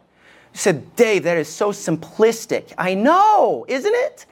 He 0.53 0.59
said, 0.59 0.95
Dave, 0.97 1.25
that 1.25 1.39
is 1.39 1.49
so 1.49 1.73
simplistic. 1.73 2.73
I 2.77 2.95
know, 2.95 3.65
isn't 3.69 3.95
it? 3.95 4.27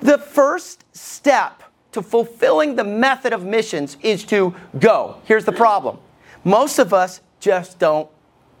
The 0.00 0.18
first 0.18 0.84
step 0.92 1.62
to 1.92 2.02
fulfilling 2.02 2.76
the 2.76 2.84
method 2.84 3.32
of 3.32 3.44
missions 3.44 3.96
is 4.02 4.24
to 4.26 4.54
go. 4.78 5.20
Here's 5.24 5.44
the 5.44 5.52
problem 5.52 5.98
most 6.44 6.78
of 6.78 6.94
us 6.94 7.20
just 7.40 7.78
don't 7.78 8.08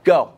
go 0.04 0.32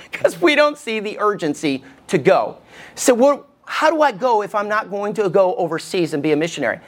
because 0.10 0.40
we 0.40 0.54
don't 0.54 0.78
see 0.78 1.00
the 1.00 1.18
urgency 1.18 1.84
to 2.08 2.18
go. 2.18 2.58
So, 2.94 3.14
what, 3.14 3.48
how 3.64 3.90
do 3.90 4.02
I 4.02 4.12
go 4.12 4.42
if 4.42 4.54
I'm 4.54 4.68
not 4.68 4.90
going 4.90 5.14
to 5.14 5.28
go 5.28 5.54
overseas 5.54 6.12
and 6.12 6.22
be 6.22 6.32
a 6.32 6.36
missionary? 6.36 6.80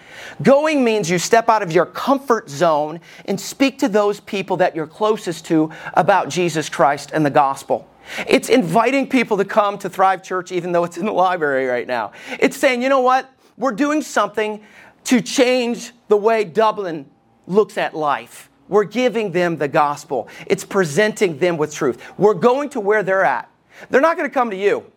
Going 0.43 0.83
means 0.83 1.09
you 1.09 1.19
step 1.19 1.49
out 1.49 1.63
of 1.63 1.71
your 1.71 1.87
comfort 1.87 2.51
zone 2.51 3.01
and 3.27 3.41
speak 3.41 3.79
to 3.79 3.89
those 3.89 4.19
people 4.19 4.57
that 4.57 4.75
you're 4.75 4.87
closest 4.87 5.45
to 5.47 5.71
about 5.95 6.29
Jesus 6.29 6.69
Christ 6.69 7.13
and 7.15 7.25
the 7.25 7.31
gospel. 7.31 7.89
It's 8.29 8.49
inviting 8.49 9.09
people 9.09 9.37
to 9.37 9.45
come 9.45 9.79
to 9.79 9.89
Thrive 9.89 10.23
Church 10.23 10.51
even 10.51 10.73
though 10.73 10.83
it's 10.83 10.99
in 10.99 11.07
the 11.07 11.13
library 11.13 11.67
right 11.67 11.87
now. 11.87 12.13
It's 12.41 12.57
saying, 12.57 12.83
you 12.83 12.89
know 12.89 13.01
what? 13.01 13.31
We're 13.57 13.73
doing 13.73 14.03
something 14.03 14.61
to 15.05 15.21
change 15.21 15.93
the 16.09 16.17
way 16.17 16.45
Dublin 16.45 17.07
looks 17.47 17.79
at 17.79 17.95
life. 17.95 18.51
We're 18.73 18.85
giving 18.85 19.33
them 19.33 19.59
the 19.59 19.69
gospel. 19.69 20.29
It's 20.47 20.65
presenting 20.65 21.37
them 21.37 21.59
with 21.59 21.75
truth. 21.75 22.03
We're 22.17 22.33
going 22.33 22.71
to 22.71 22.81
where 22.81 23.03
they're 23.03 23.23
at. 23.23 23.51
They're 23.91 24.01
not 24.01 24.17
going 24.17 24.29
to 24.29 24.33
come 24.33 24.49
to 24.49 24.57
you. 24.57 24.91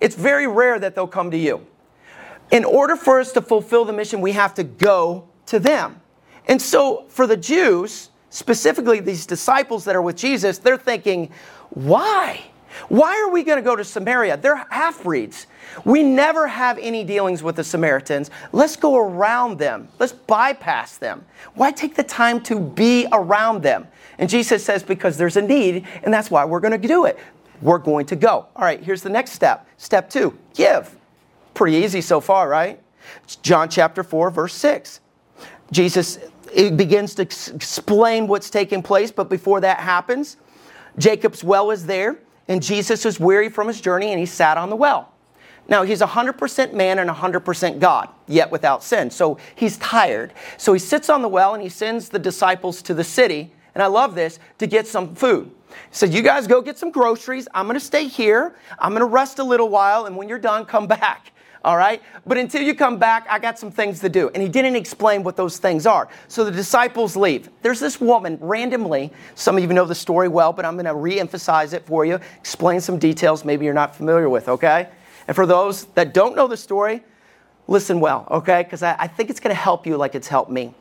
It's 0.00 0.14
very 0.14 0.46
rare 0.46 0.78
that 0.78 0.94
they'll 0.94 1.06
come 1.06 1.30
to 1.30 1.38
you. 1.38 1.66
In 2.50 2.62
order 2.62 2.94
for 2.94 3.20
us 3.20 3.32
to 3.32 3.40
fulfill 3.40 3.86
the 3.86 3.92
mission, 3.94 4.20
we 4.20 4.32
have 4.32 4.52
to 4.56 4.64
go 4.64 5.28
to 5.46 5.58
them. 5.58 6.02
And 6.46 6.60
so 6.60 7.06
for 7.08 7.26
the 7.26 7.38
Jews, 7.38 8.10
specifically 8.28 9.00
these 9.00 9.24
disciples 9.24 9.86
that 9.86 9.96
are 9.96 10.02
with 10.02 10.16
Jesus, 10.16 10.58
they're 10.58 10.76
thinking, 10.76 11.30
why? 11.70 12.42
Why 12.88 13.20
are 13.20 13.30
we 13.30 13.42
going 13.42 13.56
to 13.56 13.62
go 13.62 13.76
to 13.76 13.84
Samaria? 13.84 14.36
They're 14.36 14.66
half 14.70 15.02
breeds. 15.02 15.46
We 15.84 16.02
never 16.02 16.46
have 16.46 16.78
any 16.78 17.04
dealings 17.04 17.42
with 17.42 17.56
the 17.56 17.64
Samaritans. 17.64 18.30
Let's 18.52 18.76
go 18.76 18.96
around 18.96 19.58
them. 19.58 19.88
Let's 19.98 20.12
bypass 20.12 20.98
them. 20.98 21.24
Why 21.54 21.70
take 21.70 21.94
the 21.94 22.02
time 22.02 22.40
to 22.42 22.58
be 22.58 23.06
around 23.12 23.62
them? 23.62 23.88
And 24.18 24.28
Jesus 24.28 24.64
says, 24.64 24.82
because 24.82 25.16
there's 25.16 25.36
a 25.36 25.42
need, 25.42 25.86
and 26.02 26.12
that's 26.12 26.30
why 26.30 26.44
we're 26.44 26.60
going 26.60 26.78
to 26.80 26.88
do 26.88 27.06
it. 27.06 27.18
We're 27.60 27.78
going 27.78 28.06
to 28.06 28.16
go. 28.16 28.46
All 28.56 28.64
right, 28.64 28.82
here's 28.82 29.02
the 29.02 29.10
next 29.10 29.32
step. 29.32 29.66
Step 29.76 30.10
two 30.10 30.36
give. 30.54 30.96
Pretty 31.54 31.76
easy 31.76 32.00
so 32.00 32.20
far, 32.20 32.48
right? 32.48 32.80
John 33.42 33.68
chapter 33.68 34.02
4, 34.02 34.30
verse 34.30 34.54
6. 34.54 35.00
Jesus 35.70 36.18
begins 36.54 37.14
to 37.14 37.22
explain 37.22 38.26
what's 38.26 38.50
taking 38.50 38.82
place, 38.82 39.10
but 39.10 39.30
before 39.30 39.60
that 39.60 39.80
happens, 39.80 40.36
Jacob's 40.98 41.42
well 41.42 41.70
is 41.70 41.86
there. 41.86 42.18
And 42.48 42.62
Jesus 42.62 43.04
was 43.04 43.20
weary 43.20 43.48
from 43.48 43.68
his 43.68 43.80
journey 43.80 44.10
and 44.10 44.18
he 44.18 44.26
sat 44.26 44.58
on 44.58 44.70
the 44.70 44.76
well. 44.76 45.12
Now, 45.68 45.84
he's 45.84 46.00
100% 46.00 46.74
man 46.74 46.98
and 46.98 47.08
100% 47.08 47.78
God, 47.78 48.08
yet 48.26 48.50
without 48.50 48.82
sin. 48.82 49.10
So 49.10 49.38
he's 49.54 49.76
tired. 49.78 50.32
So 50.56 50.72
he 50.72 50.78
sits 50.78 51.08
on 51.08 51.22
the 51.22 51.28
well 51.28 51.54
and 51.54 51.62
he 51.62 51.68
sends 51.68 52.08
the 52.08 52.18
disciples 52.18 52.82
to 52.82 52.94
the 52.94 53.04
city, 53.04 53.52
and 53.74 53.82
I 53.82 53.86
love 53.86 54.14
this, 54.14 54.38
to 54.58 54.66
get 54.66 54.86
some 54.88 55.14
food. 55.14 55.50
He 55.68 55.74
said, 55.92 56.12
You 56.12 56.20
guys 56.20 56.46
go 56.46 56.60
get 56.60 56.78
some 56.78 56.90
groceries. 56.90 57.46
I'm 57.54 57.66
going 57.66 57.78
to 57.78 57.84
stay 57.84 58.06
here. 58.06 58.56
I'm 58.78 58.90
going 58.90 59.00
to 59.00 59.06
rest 59.06 59.38
a 59.38 59.44
little 59.44 59.68
while, 59.68 60.06
and 60.06 60.16
when 60.16 60.28
you're 60.28 60.38
done, 60.38 60.64
come 60.64 60.86
back 60.88 61.31
all 61.64 61.76
right? 61.76 62.02
But 62.26 62.38
until 62.38 62.62
you 62.62 62.74
come 62.74 62.98
back, 62.98 63.26
I 63.28 63.38
got 63.38 63.58
some 63.58 63.70
things 63.70 64.00
to 64.00 64.08
do. 64.08 64.30
And 64.30 64.42
he 64.42 64.48
didn't 64.48 64.76
explain 64.76 65.22
what 65.22 65.36
those 65.36 65.58
things 65.58 65.86
are. 65.86 66.08
So 66.28 66.44
the 66.44 66.50
disciples 66.50 67.16
leave. 67.16 67.48
There's 67.62 67.80
this 67.80 68.00
woman 68.00 68.38
randomly, 68.40 69.12
some 69.34 69.56
of 69.56 69.62
you 69.62 69.68
know 69.72 69.84
the 69.84 69.94
story 69.94 70.28
well, 70.28 70.52
but 70.52 70.64
I'm 70.64 70.74
going 70.74 70.86
to 70.86 70.94
re 70.94 71.20
emphasize 71.20 71.72
it 71.72 71.86
for 71.86 72.04
you, 72.04 72.18
explain 72.38 72.80
some 72.80 72.98
details 72.98 73.44
maybe 73.44 73.64
you're 73.64 73.74
not 73.74 73.94
familiar 73.94 74.28
with, 74.28 74.48
okay? 74.48 74.88
And 75.28 75.34
for 75.34 75.46
those 75.46 75.84
that 75.94 76.12
don't 76.14 76.34
know 76.34 76.48
the 76.48 76.56
story, 76.56 77.02
listen 77.68 78.00
well, 78.00 78.26
okay? 78.30 78.62
Because 78.62 78.82
I, 78.82 78.96
I 78.98 79.06
think 79.06 79.30
it's 79.30 79.40
going 79.40 79.54
to 79.54 79.60
help 79.60 79.86
you 79.86 79.96
like 79.96 80.14
it's 80.14 80.28
helped 80.28 80.50
me. 80.50 80.74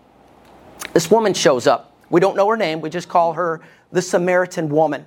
This 0.93 1.09
woman 1.09 1.33
shows 1.33 1.67
up. 1.67 1.95
We 2.09 2.19
don't 2.19 2.35
know 2.35 2.47
her 2.49 2.57
name, 2.57 2.81
we 2.81 2.89
just 2.89 3.07
call 3.07 3.33
her 3.33 3.61
the 3.91 4.01
Samaritan 4.01 4.69
woman. 4.69 5.05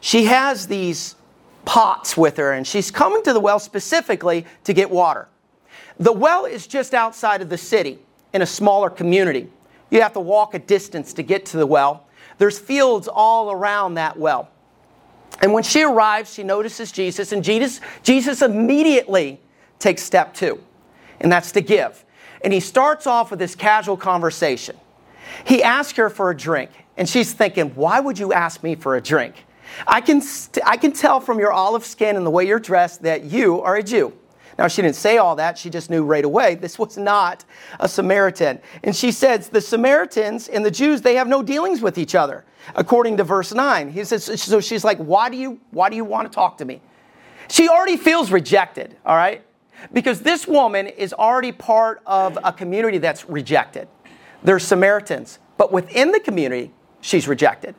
She 0.00 0.24
has 0.24 0.66
these 0.66 1.14
pots 1.64 2.16
with 2.16 2.36
her, 2.36 2.52
and 2.52 2.66
she's 2.66 2.90
coming 2.90 3.22
to 3.22 3.32
the 3.32 3.40
well 3.40 3.58
specifically 3.58 4.46
to 4.64 4.72
get 4.72 4.90
water. 4.90 5.28
The 5.98 6.12
well 6.12 6.44
is 6.44 6.66
just 6.66 6.94
outside 6.94 7.40
of 7.42 7.48
the 7.48 7.58
city 7.58 7.98
in 8.32 8.42
a 8.42 8.46
smaller 8.46 8.90
community. 8.90 9.50
You 9.90 10.02
have 10.02 10.12
to 10.14 10.20
walk 10.20 10.54
a 10.54 10.58
distance 10.58 11.12
to 11.14 11.22
get 11.22 11.46
to 11.46 11.56
the 11.56 11.66
well. 11.66 12.06
There's 12.38 12.58
fields 12.58 13.08
all 13.08 13.52
around 13.52 13.94
that 13.94 14.18
well. 14.18 14.50
And 15.40 15.52
when 15.52 15.62
she 15.62 15.82
arrives, 15.82 16.32
she 16.32 16.42
notices 16.42 16.92
Jesus, 16.92 17.32
and 17.32 17.42
Jesus, 17.42 17.80
Jesus 18.02 18.42
immediately 18.42 19.40
takes 19.78 20.02
step 20.02 20.34
two, 20.34 20.62
and 21.20 21.30
that's 21.30 21.52
to 21.52 21.60
give. 21.60 22.04
And 22.42 22.52
he 22.52 22.60
starts 22.60 23.06
off 23.06 23.30
with 23.30 23.38
this 23.38 23.54
casual 23.54 23.96
conversation. 23.96 24.76
He 25.44 25.62
asks 25.62 25.96
her 25.96 26.10
for 26.10 26.30
a 26.30 26.36
drink, 26.36 26.70
and 26.96 27.08
she's 27.08 27.32
thinking, 27.32 27.70
Why 27.70 28.00
would 28.00 28.18
you 28.18 28.32
ask 28.32 28.62
me 28.62 28.74
for 28.74 28.96
a 28.96 29.00
drink? 29.00 29.44
I 29.86 30.00
can, 30.00 30.20
st- 30.20 30.66
I 30.66 30.76
can 30.76 30.92
tell 30.92 31.20
from 31.20 31.38
your 31.38 31.52
olive 31.52 31.84
skin 31.84 32.16
and 32.16 32.24
the 32.24 32.30
way 32.30 32.46
you're 32.46 32.58
dressed 32.58 33.02
that 33.02 33.24
you 33.24 33.60
are 33.62 33.76
a 33.76 33.82
Jew. 33.82 34.12
Now, 34.58 34.68
she 34.68 34.82
didn't 34.82 34.96
say 34.96 35.18
all 35.18 35.36
that. 35.36 35.58
She 35.58 35.68
just 35.68 35.90
knew 35.90 36.04
right 36.04 36.24
away 36.24 36.54
this 36.54 36.78
was 36.78 36.96
not 36.96 37.44
a 37.80 37.88
Samaritan. 37.88 38.60
And 38.82 38.94
she 38.94 39.10
says, 39.10 39.48
the 39.48 39.60
Samaritans 39.60 40.48
and 40.48 40.64
the 40.64 40.70
Jews, 40.70 41.02
they 41.02 41.16
have 41.16 41.26
no 41.26 41.42
dealings 41.42 41.80
with 41.80 41.98
each 41.98 42.14
other, 42.14 42.44
according 42.74 43.16
to 43.16 43.24
verse 43.24 43.52
9. 43.52 43.90
He 43.90 44.04
says, 44.04 44.40
so 44.40 44.60
she's 44.60 44.84
like, 44.84 44.98
why 44.98 45.28
do 45.28 45.36
you, 45.36 45.60
why 45.70 45.90
do 45.90 45.96
you 45.96 46.04
want 46.04 46.30
to 46.30 46.34
talk 46.34 46.58
to 46.58 46.64
me? 46.64 46.80
She 47.48 47.68
already 47.68 47.96
feels 47.96 48.30
rejected, 48.30 48.96
all 49.04 49.16
right? 49.16 49.44
Because 49.92 50.20
this 50.20 50.46
woman 50.46 50.86
is 50.86 51.12
already 51.12 51.52
part 51.52 52.00
of 52.06 52.38
a 52.42 52.52
community 52.52 52.98
that's 52.98 53.28
rejected. 53.28 53.88
They're 54.42 54.58
Samaritans. 54.58 55.40
But 55.56 55.72
within 55.72 56.12
the 56.12 56.20
community, 56.20 56.72
she's 57.00 57.28
rejected. 57.28 57.74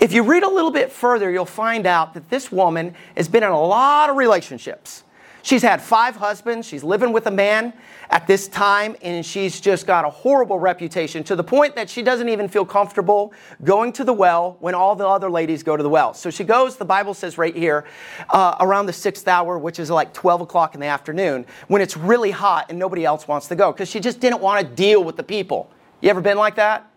If 0.00 0.12
you 0.12 0.22
read 0.22 0.42
a 0.42 0.48
little 0.48 0.70
bit 0.70 0.92
further, 0.92 1.30
you'll 1.30 1.44
find 1.44 1.86
out 1.86 2.14
that 2.14 2.30
this 2.30 2.52
woman 2.52 2.94
has 3.16 3.28
been 3.28 3.42
in 3.42 3.50
a 3.50 3.60
lot 3.60 4.10
of 4.10 4.16
relationships. 4.16 5.04
She's 5.46 5.62
had 5.62 5.80
five 5.80 6.16
husbands. 6.16 6.66
She's 6.66 6.82
living 6.82 7.12
with 7.12 7.28
a 7.28 7.30
man 7.30 7.72
at 8.10 8.26
this 8.26 8.48
time, 8.48 8.96
and 9.00 9.24
she's 9.24 9.60
just 9.60 9.86
got 9.86 10.04
a 10.04 10.10
horrible 10.10 10.58
reputation 10.58 11.22
to 11.22 11.36
the 11.36 11.44
point 11.44 11.76
that 11.76 11.88
she 11.88 12.02
doesn't 12.02 12.28
even 12.28 12.48
feel 12.48 12.64
comfortable 12.64 13.32
going 13.62 13.92
to 13.92 14.02
the 14.02 14.12
well 14.12 14.56
when 14.58 14.74
all 14.74 14.96
the 14.96 15.06
other 15.06 15.30
ladies 15.30 15.62
go 15.62 15.76
to 15.76 15.84
the 15.84 15.88
well. 15.88 16.14
So 16.14 16.30
she 16.30 16.42
goes, 16.42 16.76
the 16.76 16.84
Bible 16.84 17.14
says 17.14 17.38
right 17.38 17.54
here, 17.54 17.84
uh, 18.28 18.56
around 18.58 18.86
the 18.86 18.92
sixth 18.92 19.28
hour, 19.28 19.56
which 19.56 19.78
is 19.78 19.88
like 19.88 20.12
12 20.12 20.40
o'clock 20.40 20.74
in 20.74 20.80
the 20.80 20.88
afternoon, 20.88 21.46
when 21.68 21.80
it's 21.80 21.96
really 21.96 22.32
hot 22.32 22.66
and 22.68 22.76
nobody 22.76 23.04
else 23.04 23.28
wants 23.28 23.46
to 23.46 23.54
go 23.54 23.70
because 23.70 23.88
she 23.88 24.00
just 24.00 24.18
didn't 24.18 24.40
want 24.40 24.66
to 24.66 24.74
deal 24.74 25.04
with 25.04 25.16
the 25.16 25.22
people. 25.22 25.70
You 26.00 26.10
ever 26.10 26.20
been 26.20 26.38
like 26.38 26.56
that? 26.56 26.90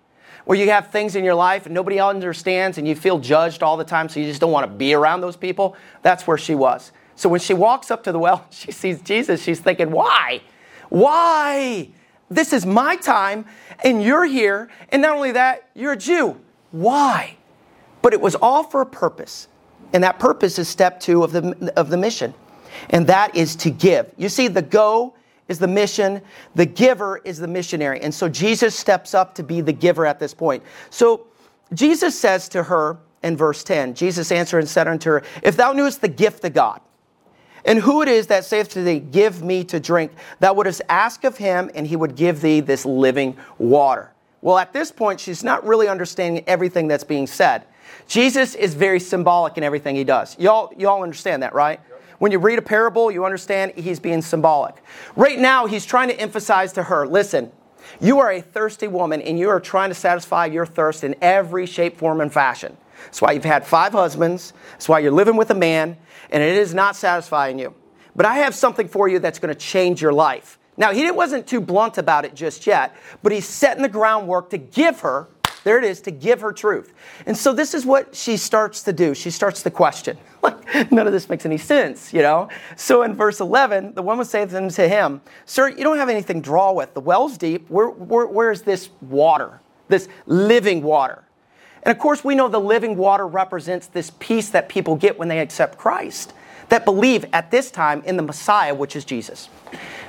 Where 0.49 0.57
you 0.57 0.67
have 0.71 0.87
things 0.87 1.15
in 1.15 1.23
your 1.23 1.35
life 1.35 1.67
and 1.67 1.75
nobody 1.75 1.99
understands 1.99 2.79
and 2.79 2.87
you 2.87 2.95
feel 2.95 3.19
judged 3.19 3.61
all 3.61 3.77
the 3.77 3.83
time, 3.83 4.09
so 4.09 4.19
you 4.19 4.25
just 4.25 4.41
don't 4.41 4.51
want 4.51 4.67
to 4.67 4.77
be 4.77 4.95
around 4.95 5.21
those 5.21 5.37
people. 5.37 5.75
That's 6.01 6.25
where 6.25 6.39
she 6.39 6.55
was. 6.55 6.91
So 7.15 7.29
when 7.29 7.39
she 7.39 7.53
walks 7.53 7.91
up 7.91 8.03
to 8.05 8.11
the 8.11 8.17
well, 8.17 8.47
she 8.49 8.71
sees 8.71 8.99
Jesus, 9.03 9.43
she's 9.43 9.59
thinking, 9.59 9.91
why? 9.91 10.41
Why? 10.89 11.89
This 12.31 12.51
is 12.51 12.65
my 12.65 12.95
time 12.95 13.45
and 13.83 14.01
you're 14.01 14.25
here. 14.25 14.71
And 14.91 15.03
not 15.03 15.15
only 15.15 15.33
that, 15.33 15.69
you're 15.75 15.91
a 15.91 15.95
Jew. 15.95 16.41
Why? 16.71 17.37
But 18.01 18.13
it 18.13 18.19
was 18.19 18.33
all 18.33 18.63
for 18.63 18.81
a 18.81 18.87
purpose. 18.87 19.49
And 19.93 20.03
that 20.03 20.17
purpose 20.17 20.57
is 20.57 20.67
step 20.67 20.99
two 20.99 21.23
of 21.23 21.31
the, 21.31 21.71
of 21.77 21.91
the 21.91 21.97
mission. 21.97 22.33
And 22.89 23.05
that 23.05 23.35
is 23.35 23.55
to 23.57 23.69
give. 23.69 24.11
You 24.17 24.29
see, 24.29 24.47
the 24.47 24.63
go 24.63 25.13
is 25.49 25.59
the 25.59 25.67
mission, 25.67 26.21
the 26.55 26.65
giver 26.65 27.19
is 27.25 27.39
the 27.39 27.47
missionary. 27.47 27.99
And 27.99 28.13
so 28.13 28.29
Jesus 28.29 28.75
steps 28.75 29.13
up 29.13 29.35
to 29.35 29.43
be 29.43 29.59
the 29.59 29.73
giver 29.73 30.05
at 30.05 30.19
this 30.19 30.33
point. 30.33 30.63
So 30.89 31.27
Jesus 31.73 32.17
says 32.17 32.47
to 32.49 32.63
her 32.63 32.97
in 33.21 33.35
verse 33.35 33.63
10, 33.63 33.95
Jesus 33.95 34.31
answered 34.31 34.59
and 34.59 34.69
said 34.69 34.87
unto 34.87 35.09
her, 35.09 35.23
If 35.43 35.57
thou 35.57 35.73
knewest 35.73 35.99
the 35.99 36.07
gift 36.07 36.45
of 36.45 36.53
God, 36.53 36.79
and 37.65 37.79
who 37.79 38.01
it 38.01 38.07
is 38.07 38.27
that 38.27 38.45
saith 38.45 38.69
to 38.69 38.81
thee, 38.81 38.99
Give 38.99 39.43
me 39.43 39.63
to 39.65 39.79
drink, 39.79 40.13
thou 40.39 40.53
wouldst 40.53 40.81
ask 40.87 41.25
of 41.25 41.37
him, 41.37 41.69
and 41.75 41.85
he 41.85 41.95
would 41.95 42.15
give 42.15 42.39
thee 42.39 42.61
this 42.61 42.85
living 42.85 43.35
water. 43.57 44.13
Well, 44.41 44.57
at 44.57 44.71
this 44.71 44.91
point, 44.91 45.19
she's 45.19 45.43
not 45.43 45.65
really 45.65 45.87
understanding 45.87 46.43
everything 46.47 46.87
that's 46.87 47.03
being 47.03 47.27
said. 47.27 47.65
Jesus 48.07 48.55
is 48.55 48.73
very 48.73 48.99
symbolic 48.99 49.57
in 49.57 49.63
everything 49.63 49.95
he 49.95 50.03
does. 50.03 50.37
Y'all, 50.39 50.71
y'all 50.77 51.03
understand 51.03 51.43
that, 51.43 51.53
right? 51.53 51.81
When 52.19 52.31
you 52.31 52.39
read 52.39 52.59
a 52.59 52.61
parable, 52.61 53.09
you 53.09 53.25
understand 53.25 53.73
he's 53.75 53.99
being 53.99 54.21
symbolic. 54.21 54.75
Right 55.15 55.39
now, 55.39 55.65
he's 55.65 55.85
trying 55.85 56.09
to 56.09 56.19
emphasize 56.19 56.73
to 56.73 56.83
her 56.83 57.07
listen, 57.07 57.51
you 57.99 58.19
are 58.19 58.31
a 58.31 58.41
thirsty 58.41 58.87
woman 58.87 59.21
and 59.21 59.39
you 59.39 59.49
are 59.49 59.59
trying 59.59 59.89
to 59.89 59.95
satisfy 59.95 60.45
your 60.45 60.65
thirst 60.65 61.03
in 61.03 61.15
every 61.21 61.65
shape, 61.65 61.97
form, 61.97 62.21
and 62.21 62.31
fashion. 62.31 62.77
That's 63.05 63.21
why 63.21 63.31
you've 63.31 63.45
had 63.45 63.65
five 63.65 63.93
husbands. 63.93 64.53
That's 64.73 64.89
why 64.89 64.99
you're 64.99 65.11
living 65.11 65.37
with 65.37 65.49
a 65.51 65.55
man, 65.55 65.97
and 66.31 66.43
it 66.43 66.55
is 66.57 66.73
not 66.73 66.95
satisfying 66.95 67.57
you. 67.57 67.73
But 68.15 68.25
I 68.25 68.35
have 68.39 68.53
something 68.53 68.87
for 68.87 69.07
you 69.07 69.19
that's 69.19 69.39
going 69.39 69.53
to 69.53 69.59
change 69.59 70.01
your 70.01 70.11
life. 70.11 70.59
Now, 70.75 70.93
he 70.93 71.09
wasn't 71.11 71.47
too 71.47 71.61
blunt 71.61 71.97
about 71.97 72.25
it 72.25 72.35
just 72.35 72.67
yet, 72.67 72.95
but 73.23 73.31
he's 73.31 73.47
setting 73.47 73.83
the 73.83 73.89
groundwork 73.89 74.49
to 74.51 74.57
give 74.57 75.01
her, 75.01 75.27
there 75.63 75.77
it 75.77 75.83
is, 75.83 76.01
to 76.01 76.11
give 76.11 76.41
her 76.41 76.51
truth. 76.51 76.93
And 77.25 77.37
so 77.37 77.53
this 77.53 77.73
is 77.73 77.85
what 77.85 78.15
she 78.15 78.37
starts 78.37 78.83
to 78.83 78.93
do. 78.93 79.13
She 79.13 79.29
starts 79.29 79.63
to 79.63 79.71
question. 79.71 80.17
Like, 80.41 80.89
none 80.89 81.05
of 81.05 81.11
this 81.11 81.27
makes 81.27 81.45
any 81.45 81.57
sense, 81.57 82.13
you 82.13 82.21
know? 82.21 82.47
So 82.77 83.03
in 83.03 83.13
verse 83.13 83.41
11, 83.41 83.95
the 83.95 84.01
woman 84.01 84.23
says 84.23 84.53
to 84.75 84.87
him, 84.87 85.19
Sir, 85.45 85.67
you 85.67 85.83
don't 85.83 85.97
have 85.97 86.07
anything 86.07 86.41
to 86.41 86.45
draw 86.45 86.71
with. 86.71 86.93
The 86.93 87.01
well's 87.01 87.37
deep. 87.37 87.69
Where, 87.69 87.89
where, 87.89 88.25
where 88.25 88.49
is 88.49 88.61
this 88.61 88.89
water, 89.01 89.59
this 89.89 90.07
living 90.27 90.81
water? 90.81 91.25
And 91.83 91.91
of 91.91 91.99
course, 91.99 92.23
we 92.23 92.35
know 92.35 92.47
the 92.47 92.57
living 92.57 92.95
water 92.95 93.27
represents 93.27 93.87
this 93.87 94.13
peace 94.19 94.47
that 94.51 94.69
people 94.69 94.95
get 94.95 95.19
when 95.19 95.27
they 95.27 95.39
accept 95.39 95.77
Christ, 95.77 96.33
that 96.69 96.85
believe 96.85 97.25
at 97.33 97.51
this 97.51 97.69
time 97.69 98.01
in 98.05 98.15
the 98.15 98.23
Messiah, 98.23 98.73
which 98.73 98.95
is 98.95 99.03
Jesus. 99.03 99.49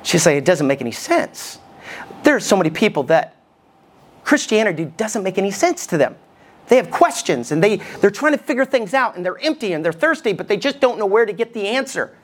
She's 0.04 0.26
like, 0.26 0.36
it 0.36 0.44
doesn't 0.44 0.68
make 0.68 0.80
any 0.80 0.92
sense. 0.92 1.58
There 2.22 2.36
are 2.36 2.40
so 2.40 2.56
many 2.56 2.70
people 2.70 3.02
that 3.04 3.34
Christianity 4.30 4.84
doesn't 4.84 5.24
make 5.24 5.38
any 5.38 5.50
sense 5.50 5.88
to 5.88 5.98
them. 5.98 6.14
They 6.68 6.76
have 6.76 6.88
questions 6.88 7.50
and 7.50 7.60
they, 7.60 7.78
they're 8.00 8.12
trying 8.12 8.30
to 8.30 8.38
figure 8.38 8.64
things 8.64 8.94
out 8.94 9.16
and 9.16 9.26
they're 9.26 9.40
empty 9.40 9.72
and 9.72 9.84
they're 9.84 9.92
thirsty, 9.92 10.32
but 10.32 10.46
they 10.46 10.56
just 10.56 10.78
don't 10.78 11.00
know 11.00 11.06
where 11.06 11.26
to 11.26 11.32
get 11.32 11.52
the 11.52 11.66
answer. 11.66 12.16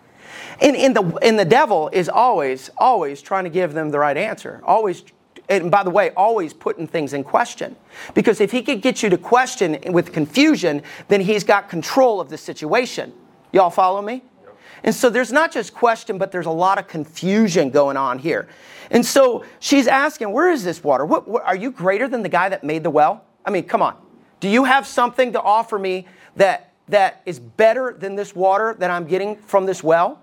And, 0.60 0.76
and, 0.76 0.94
the, 0.94 1.02
and 1.20 1.36
the 1.36 1.44
devil 1.44 1.90
is 1.92 2.08
always, 2.08 2.70
always 2.78 3.20
trying 3.20 3.42
to 3.42 3.50
give 3.50 3.72
them 3.72 3.90
the 3.90 3.98
right 3.98 4.16
answer. 4.16 4.60
Always 4.62 5.02
and 5.48 5.68
by 5.68 5.82
the 5.82 5.90
way, 5.90 6.10
always 6.10 6.52
putting 6.52 6.86
things 6.86 7.12
in 7.12 7.25
question. 7.25 7.75
Because 8.14 8.40
if 8.40 8.52
he 8.52 8.62
could 8.62 8.82
get 8.82 9.02
you 9.02 9.10
to 9.10 9.18
question 9.18 9.76
with 9.88 10.12
confusion, 10.12 10.82
then 11.08 11.20
he's 11.20 11.42
got 11.42 11.68
control 11.68 12.20
of 12.20 12.28
the 12.28 12.38
situation. 12.38 13.12
Y'all 13.52 13.70
follow 13.70 14.00
me? 14.00 14.22
And 14.83 14.95
so 14.95 15.11
there's 15.11 15.33
not 15.33 15.52
just 15.52 15.75
question, 15.75 16.18
but 16.18 16.30
there's 16.30 16.47
a 16.47 16.50
lot 16.50 16.78
of 16.78 16.87
confusion 16.87 17.71
going 17.71 17.97
on 17.97 18.18
here. 18.18 18.49
And 18.90 19.04
so 19.04 19.45
she's 19.59 19.87
asking, 19.87 20.33
Where 20.33 20.50
is 20.50 20.64
this 20.64 20.83
water? 20.85 21.04
What, 21.04 21.26
what, 21.26 21.45
are 21.45 21.56
you 21.56 21.71
greater 21.71 22.09
than 22.09 22.23
the 22.23 22.28
guy 22.28 22.49
that 22.49 22.62
made 22.64 22.83
the 22.83 22.90
well? 22.90 23.25
I 23.45 23.50
mean, 23.50 23.64
come 23.64 23.83
on. 23.83 23.97
Do 24.40 24.49
you 24.49 24.64
have 24.64 24.87
something 24.87 25.33
to 25.33 25.40
offer 25.40 25.78
me 25.78 26.06
that, 26.37 26.73
that 26.88 27.23
is 27.26 27.40
better 27.40 27.97
than 27.99 28.14
this 28.14 28.35
water 28.35 28.76
that 28.78 28.90
I'm 28.90 29.06
getting 29.06 29.37
from 29.37 29.66
this 29.66 29.83
well? 29.83 30.23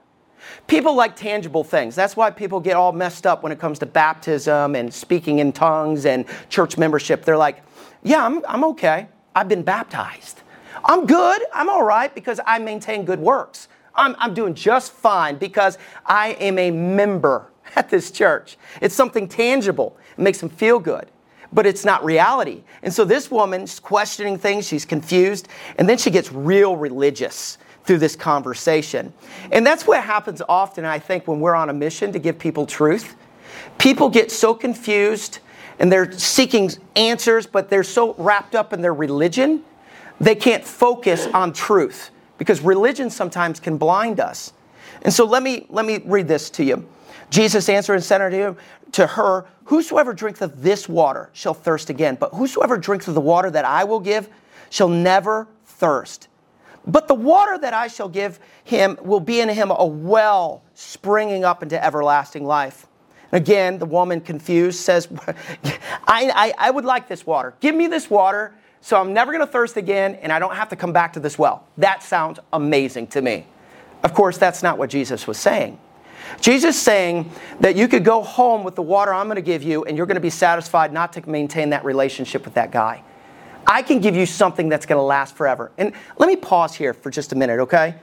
People 0.68 0.96
like 0.96 1.16
tangible 1.16 1.64
things. 1.64 1.96
That's 1.96 2.18
why 2.18 2.30
people 2.30 2.60
get 2.60 2.76
all 2.76 2.92
messed 2.92 3.26
up 3.26 3.44
when 3.44 3.52
it 3.52 3.60
comes 3.60 3.80
to 3.80 3.86
baptism 3.86 4.76
and 4.76 4.94
speaking 4.94 5.40
in 5.40 5.52
tongues 5.54 6.06
and 6.06 6.26
church 6.50 6.78
membership. 6.78 7.24
They're 7.24 7.38
like, 7.38 7.64
yeah, 8.04 8.26
I'm, 8.26 8.42
I'm 8.46 8.64
okay. 8.66 9.08
I've 9.36 9.48
been 9.48 9.64
baptized. 9.64 10.42
I'm 10.86 11.06
good. 11.06 11.42
I'm 11.54 11.70
all 11.70 11.84
right 11.84 12.14
because 12.14 12.40
I 12.46 12.60
maintain 12.60 13.06
good 13.06 13.20
works. 13.20 13.68
I'm, 13.96 14.16
I'm 14.20 14.34
doing 14.34 14.54
just 14.54 14.92
fine 14.92 15.38
because 15.38 15.78
I 16.06 16.30
am 16.34 16.58
a 16.58 16.72
member 16.72 17.48
at 17.76 17.90
this 17.90 18.12
church. 18.12 18.58
It's 18.82 18.96
something 18.96 19.28
tangible. 19.28 19.98
It 20.18 20.22
makes 20.22 20.40
them 20.40 20.50
feel 20.50 20.80
good, 20.80 21.08
but 21.52 21.66
it's 21.66 21.86
not 21.86 22.04
reality. 22.04 22.64
And 22.82 22.94
so 22.94 23.06
this 23.06 23.30
woman's 23.30 23.80
questioning 23.80 24.38
things. 24.38 24.68
She's 24.68 24.86
confused. 24.86 25.48
And 25.78 25.88
then 25.88 25.98
she 25.98 26.12
gets 26.12 26.32
real 26.32 26.76
religious 26.76 27.58
through 27.86 27.98
this 27.98 28.16
conversation. 28.16 29.14
And 29.52 29.66
that's 29.66 29.86
what 29.86 30.04
happens 30.04 30.42
often, 30.48 30.86
I 30.86 31.00
think, 31.00 31.28
when 31.28 31.40
we're 31.40 31.56
on 31.56 31.70
a 31.70 31.74
mission 31.74 32.14
to 32.14 32.20
give 32.20 32.40
people 32.40 32.66
truth. 32.66 33.16
People 33.78 34.10
get 34.10 34.32
so 34.32 34.54
confused 34.54 35.40
and 35.80 35.92
they're 35.92 36.12
seeking 36.12 36.72
answers, 36.96 37.46
but 37.46 37.70
they're 37.70 37.84
so 37.84 38.14
wrapped 38.14 38.56
up 38.56 38.74
in 38.74 38.82
their 38.82 38.94
religion, 38.94 39.64
they 40.22 40.36
can't 40.36 40.64
focus 40.64 41.28
on 41.28 41.52
truth 41.52 42.12
because 42.38 42.62
religion 42.62 43.10
sometimes 43.10 43.60
can 43.60 43.78
blind 43.78 44.20
us. 44.20 44.54
And 45.02 45.14
so 45.14 45.26
let 45.26 45.44
me, 45.44 45.66
let 45.70 45.86
me 45.86 46.02
read 46.06 46.28
this 46.28 46.50
to 46.52 46.64
you. 46.64 46.88
Jesus 47.30 47.68
answered 47.70 47.96
and 47.96 48.04
said 48.04 48.56
to 48.94 49.08
her, 49.08 49.46
Whosoever 49.66 50.14
drinketh 50.14 50.42
of 50.42 50.62
this 50.62 50.88
water 50.90 51.30
shall 51.34 51.54
thirst 51.54 51.90
again, 51.90 52.16
but 52.20 52.34
whosoever 52.34 52.78
drinketh 52.78 53.08
of 53.08 53.16
the 53.16 53.22
water 53.22 53.50
that 53.50 53.66
I 53.66 53.86
will 53.86 54.00
give 54.00 54.30
shall 54.70 54.90
never 54.90 55.48
thirst. 55.66 56.28
But 56.86 57.08
the 57.08 57.16
water 57.16 57.58
that 57.58 57.74
I 57.74 57.88
shall 57.88 58.10
give 58.10 58.40
him 58.64 58.98
will 59.02 59.22
be 59.22 59.40
in 59.40 59.50
him 59.50 59.72
a 59.72 59.86
well 59.86 60.64
springing 60.74 61.46
up 61.46 61.64
into 61.64 61.84
everlasting 61.84 62.46
life. 62.46 62.88
Again, 63.32 63.80
the 63.80 63.86
woman 63.86 64.22
confused 64.22 64.80
says, 64.80 65.08
I, 66.06 66.30
I, 66.36 66.54
I 66.58 66.72
would 66.72 66.86
like 66.86 67.08
this 67.08 67.26
water. 67.26 67.56
Give 67.62 67.74
me 67.74 67.88
this 67.88 68.10
water 68.10 68.54
so 68.84 69.00
I'm 69.00 69.14
never 69.14 69.32
going 69.32 69.46
to 69.46 69.50
thirst 69.50 69.78
again 69.78 70.16
and 70.16 70.30
I 70.30 70.40
don't 70.40 70.56
have 70.56 70.68
to 70.70 70.76
come 70.76 70.92
back 70.92 71.14
to 71.14 71.22
this 71.22 71.40
well. 71.40 71.66
That 71.78 72.04
sounds 72.04 72.40
amazing 72.52 73.08
to 73.08 73.22
me. 73.22 73.48
Of 74.04 74.14
course, 74.14 74.38
that's 74.38 74.62
not 74.62 74.78
what 74.78 74.90
Jesus 74.90 75.26
was 75.26 75.38
saying. 75.38 75.80
Jesus 76.42 76.78
saying 76.78 77.32
that 77.62 77.78
you 77.78 77.88
could 77.88 78.04
go 78.04 78.22
home 78.22 78.66
with 78.66 78.76
the 78.76 78.82
water 78.82 79.14
I'm 79.14 79.28
going 79.28 79.38
to 79.38 79.42
give 79.42 79.64
you 79.64 79.86
and 79.86 79.96
you're 79.96 80.06
going 80.06 80.16
to 80.16 80.22
be 80.22 80.30
satisfied 80.30 80.92
not 80.92 81.14
to 81.14 81.30
maintain 81.30 81.70
that 81.70 81.86
relationship 81.86 82.44
with 82.44 82.56
that 82.56 82.74
guy. 82.74 83.02
I 83.66 83.84
can 83.84 84.02
give 84.02 84.18
you 84.18 84.26
something 84.26 84.68
that's 84.68 84.86
going 84.86 85.00
to 85.00 85.04
last 85.04 85.38
forever. 85.38 85.72
And 85.78 85.94
let 86.18 86.28
me 86.28 86.36
pause 86.36 86.76
here 86.76 86.94
for 86.94 87.10
just 87.10 87.32
a 87.32 87.36
minute, 87.38 87.62
okay? 87.62 87.96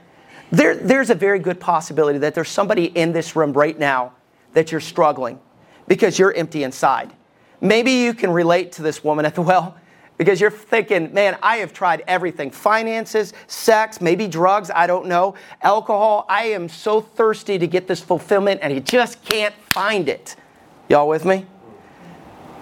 There, 0.51 0.75
there's 0.75 1.11
a 1.11 1.15
very 1.15 1.37
good 1.37 1.59
possibility 1.59 2.17
that 2.17 2.33
there's 2.33 2.49
somebody 2.49 2.85
in 2.85 3.11
this 3.11 3.35
room 3.35 3.53
right 3.53 3.77
now 3.77 4.13
that 4.53 4.71
you're 4.71 4.81
struggling 4.81 5.39
because 5.87 6.17
you're 6.17 6.33
empty 6.33 6.63
inside. 6.63 7.13
Maybe 7.61 7.91
you 7.91 8.15
can 8.15 8.31
relate 8.31 8.71
to 8.73 8.81
this 8.81 9.03
woman 9.03 9.25
at 9.25 9.35
the 9.35 9.43
well 9.43 9.77
because 10.21 10.39
you're 10.39 10.51
thinking, 10.51 11.11
man, 11.15 11.35
I 11.41 11.57
have 11.57 11.73
tried 11.73 12.03
everything 12.07 12.51
finances, 12.51 13.33
sex, 13.47 13.99
maybe 13.99 14.27
drugs, 14.27 14.69
I 14.69 14.85
don't 14.85 15.07
know, 15.07 15.33
alcohol. 15.63 16.27
I 16.29 16.43
am 16.49 16.69
so 16.69 17.01
thirsty 17.01 17.57
to 17.57 17.65
get 17.65 17.87
this 17.87 18.01
fulfillment 18.01 18.59
and 18.61 18.71
you 18.71 18.81
just 18.81 19.25
can't 19.25 19.55
find 19.55 20.07
it. 20.07 20.35
Y'all 20.89 21.07
with 21.07 21.25
me? 21.25 21.47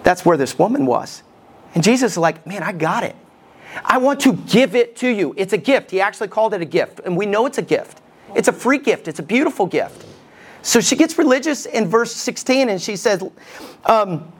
That's 0.04 0.24
where 0.24 0.38
this 0.38 0.58
woman 0.58 0.86
was. 0.86 1.22
And 1.74 1.84
Jesus 1.84 2.12
is 2.12 2.16
like, 2.16 2.46
man, 2.46 2.62
I 2.62 2.72
got 2.72 3.04
it. 3.04 3.14
I 3.84 3.98
want 3.98 4.20
to 4.20 4.32
give 4.32 4.74
it 4.74 4.96
to 4.96 5.08
you. 5.08 5.34
It's 5.36 5.52
a 5.52 5.58
gift. 5.58 5.90
He 5.90 6.00
actually 6.00 6.28
called 6.28 6.54
it 6.54 6.62
a 6.62 6.64
gift. 6.64 7.00
And 7.04 7.14
we 7.14 7.26
know 7.26 7.44
it's 7.44 7.58
a 7.58 7.62
gift. 7.62 8.00
It's 8.34 8.48
a 8.48 8.54
free 8.54 8.78
gift, 8.78 9.06
it's 9.06 9.18
a 9.18 9.22
beautiful 9.22 9.66
gift. 9.66 10.06
So 10.62 10.80
she 10.80 10.96
gets 10.96 11.18
religious 11.18 11.66
in 11.66 11.88
verse 11.88 12.12
16 12.16 12.70
and 12.70 12.80
she 12.80 12.96
says, 12.96 13.22
um, 13.84 14.32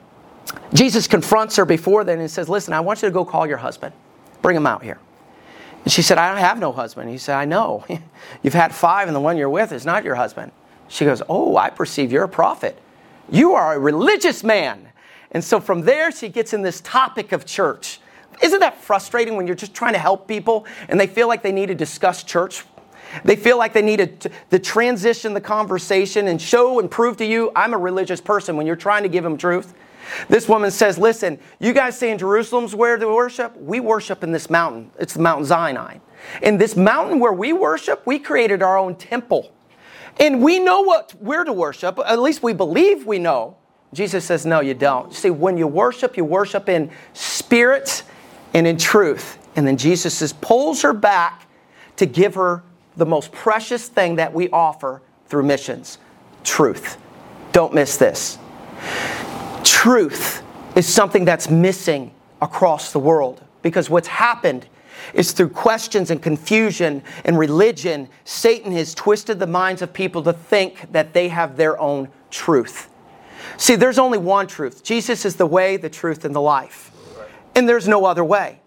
Jesus 0.72 1.06
confronts 1.06 1.56
her 1.56 1.64
before 1.64 2.04
then 2.04 2.20
and 2.20 2.30
says, 2.30 2.48
Listen, 2.48 2.74
I 2.74 2.80
want 2.80 3.02
you 3.02 3.08
to 3.08 3.12
go 3.12 3.24
call 3.24 3.46
your 3.46 3.58
husband. 3.58 3.94
Bring 4.42 4.56
him 4.56 4.66
out 4.66 4.82
here. 4.82 4.98
And 5.84 5.92
she 5.92 6.02
said, 6.02 6.18
I 6.18 6.28
don't 6.28 6.38
have 6.38 6.58
no 6.58 6.72
husband. 6.72 7.10
He 7.10 7.18
said, 7.18 7.36
I 7.36 7.44
know. 7.44 7.84
You've 8.42 8.54
had 8.54 8.74
five, 8.74 9.08
and 9.08 9.16
the 9.16 9.20
one 9.20 9.36
you're 9.36 9.50
with 9.50 9.72
is 9.72 9.86
not 9.86 10.04
your 10.04 10.14
husband. 10.14 10.52
She 10.88 11.04
goes, 11.04 11.22
Oh, 11.28 11.56
I 11.56 11.70
perceive 11.70 12.12
you're 12.12 12.24
a 12.24 12.28
prophet. 12.28 12.78
You 13.30 13.52
are 13.52 13.74
a 13.74 13.78
religious 13.78 14.42
man. 14.42 14.88
And 15.32 15.42
so 15.44 15.60
from 15.60 15.82
there, 15.82 16.10
she 16.10 16.28
gets 16.28 16.52
in 16.52 16.62
this 16.62 16.80
topic 16.80 17.32
of 17.32 17.46
church. 17.46 18.00
Isn't 18.42 18.60
that 18.60 18.80
frustrating 18.80 19.36
when 19.36 19.46
you're 19.46 19.56
just 19.56 19.74
trying 19.74 19.92
to 19.92 19.98
help 19.98 20.26
people 20.26 20.66
and 20.88 20.98
they 20.98 21.06
feel 21.06 21.28
like 21.28 21.42
they 21.42 21.52
need 21.52 21.66
to 21.66 21.74
discuss 21.74 22.24
church? 22.24 22.64
They 23.24 23.36
feel 23.36 23.58
like 23.58 23.72
they 23.72 23.82
need 23.82 24.20
to, 24.20 24.30
to 24.50 24.58
transition 24.58 25.34
the 25.34 25.40
conversation 25.40 26.28
and 26.28 26.40
show 26.40 26.80
and 26.80 26.90
prove 26.90 27.16
to 27.18 27.24
you 27.24 27.52
I'm 27.54 27.74
a 27.74 27.78
religious 27.78 28.20
person 28.20 28.56
when 28.56 28.66
you're 28.66 28.76
trying 28.76 29.02
to 29.02 29.08
give 29.08 29.24
them 29.24 29.36
truth. 29.36 29.74
This 30.28 30.48
woman 30.48 30.70
says, 30.70 30.98
Listen, 30.98 31.38
you 31.58 31.72
guys 31.72 31.98
say 31.98 32.10
in 32.10 32.18
Jerusalem's 32.18 32.74
where 32.74 32.96
to 32.96 33.06
worship? 33.06 33.56
We 33.56 33.80
worship 33.80 34.22
in 34.22 34.32
this 34.32 34.50
mountain. 34.50 34.90
It's 34.98 35.14
the 35.14 35.20
Mount 35.20 35.46
Sinai. 35.46 35.98
In 36.42 36.58
this 36.58 36.76
mountain 36.76 37.18
where 37.18 37.32
we 37.32 37.52
worship, 37.52 38.06
we 38.06 38.18
created 38.18 38.62
our 38.62 38.76
own 38.76 38.94
temple. 38.94 39.52
And 40.18 40.42
we 40.42 40.58
know 40.58 40.82
what 40.82 41.14
we're 41.20 41.44
to 41.44 41.52
worship, 41.52 41.98
at 42.04 42.18
least 42.18 42.42
we 42.42 42.52
believe 42.52 43.06
we 43.06 43.18
know. 43.18 43.56
Jesus 43.92 44.24
says, 44.24 44.44
No, 44.46 44.60
you 44.60 44.74
don't. 44.74 45.12
See, 45.14 45.30
when 45.30 45.56
you 45.56 45.66
worship, 45.66 46.16
you 46.16 46.24
worship 46.24 46.68
in 46.68 46.90
spirit 47.12 48.02
and 48.54 48.66
in 48.66 48.76
truth. 48.76 49.38
And 49.56 49.66
then 49.66 49.76
Jesus 49.76 50.14
says, 50.14 50.32
pulls 50.32 50.82
her 50.82 50.92
back 50.92 51.46
to 51.96 52.06
give 52.06 52.34
her 52.34 52.62
the 52.96 53.06
most 53.06 53.32
precious 53.32 53.88
thing 53.88 54.16
that 54.16 54.32
we 54.32 54.48
offer 54.50 55.02
through 55.26 55.44
missions 55.44 55.98
truth. 56.44 56.96
Don't 57.52 57.74
miss 57.74 57.96
this. 57.96 58.38
Truth 59.64 60.42
is 60.76 60.86
something 60.86 61.24
that's 61.24 61.50
missing 61.50 62.12
across 62.40 62.92
the 62.92 62.98
world 62.98 63.42
because 63.62 63.90
what's 63.90 64.08
happened 64.08 64.66
is 65.14 65.32
through 65.32 65.48
questions 65.48 66.10
and 66.10 66.22
confusion 66.22 67.02
and 67.24 67.38
religion, 67.38 68.08
Satan 68.24 68.72
has 68.72 68.94
twisted 68.94 69.38
the 69.38 69.46
minds 69.46 69.82
of 69.82 69.92
people 69.92 70.22
to 70.22 70.32
think 70.32 70.92
that 70.92 71.12
they 71.12 71.28
have 71.28 71.56
their 71.56 71.80
own 71.80 72.08
truth. 72.30 72.88
See, 73.56 73.76
there's 73.76 73.98
only 73.98 74.18
one 74.18 74.46
truth 74.46 74.82
Jesus 74.82 75.24
is 75.24 75.36
the 75.36 75.46
way, 75.46 75.76
the 75.76 75.90
truth, 75.90 76.24
and 76.24 76.34
the 76.34 76.40
life. 76.40 76.90
And 77.54 77.68
there's 77.68 77.88
no 77.88 78.04
other 78.04 78.24
way. 78.24 78.60